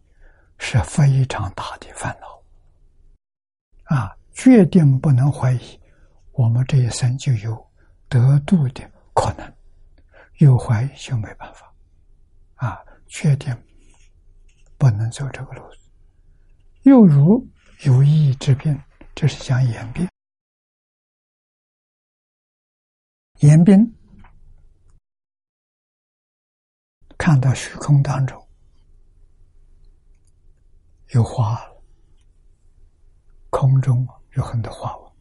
[0.59, 4.15] 是非常大的烦恼啊！
[4.31, 5.79] 决定不能怀疑，
[6.33, 7.64] 我们这一生就有。
[8.07, 9.53] 得度的可能，
[10.37, 11.73] 有怀疑就没办法，
[12.55, 13.55] 啊，确定
[14.77, 15.63] 不能走这个路。
[16.83, 17.47] 又如
[17.85, 18.79] 有意义之变，
[19.15, 20.07] 这是讲演变。
[23.39, 23.93] 演变
[27.17, 28.47] 看到虚空当中
[31.09, 31.59] 有花，
[33.49, 35.11] 空中有很多花纹，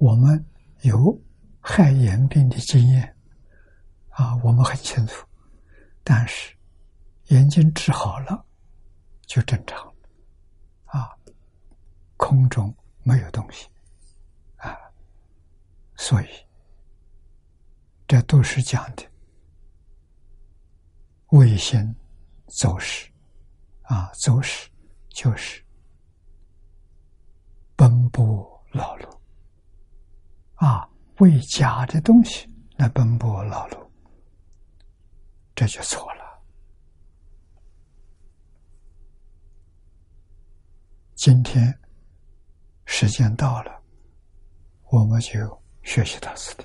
[0.00, 0.44] 我们
[0.82, 1.20] 有。
[1.70, 3.14] 害眼病的经验
[4.08, 5.28] 啊，我们很清楚。
[6.02, 6.56] 但是
[7.26, 8.46] 眼睛治好了
[9.26, 9.94] 就正常了
[10.86, 11.14] 啊，
[12.16, 13.68] 空中没有东西
[14.56, 14.74] 啊，
[15.94, 16.26] 所以
[18.06, 19.06] 这都是讲的
[21.32, 21.94] 卫星
[22.46, 23.12] 走势
[23.82, 24.70] 啊，走势
[25.10, 25.62] 就是
[27.76, 29.20] 奔波劳碌
[30.54, 30.88] 啊。
[31.18, 33.88] 为假的东西来奔波劳碌，
[35.54, 36.24] 这就错了。
[41.16, 41.76] 今天
[42.84, 43.82] 时间到了，
[44.90, 46.64] 我们就学习到此地。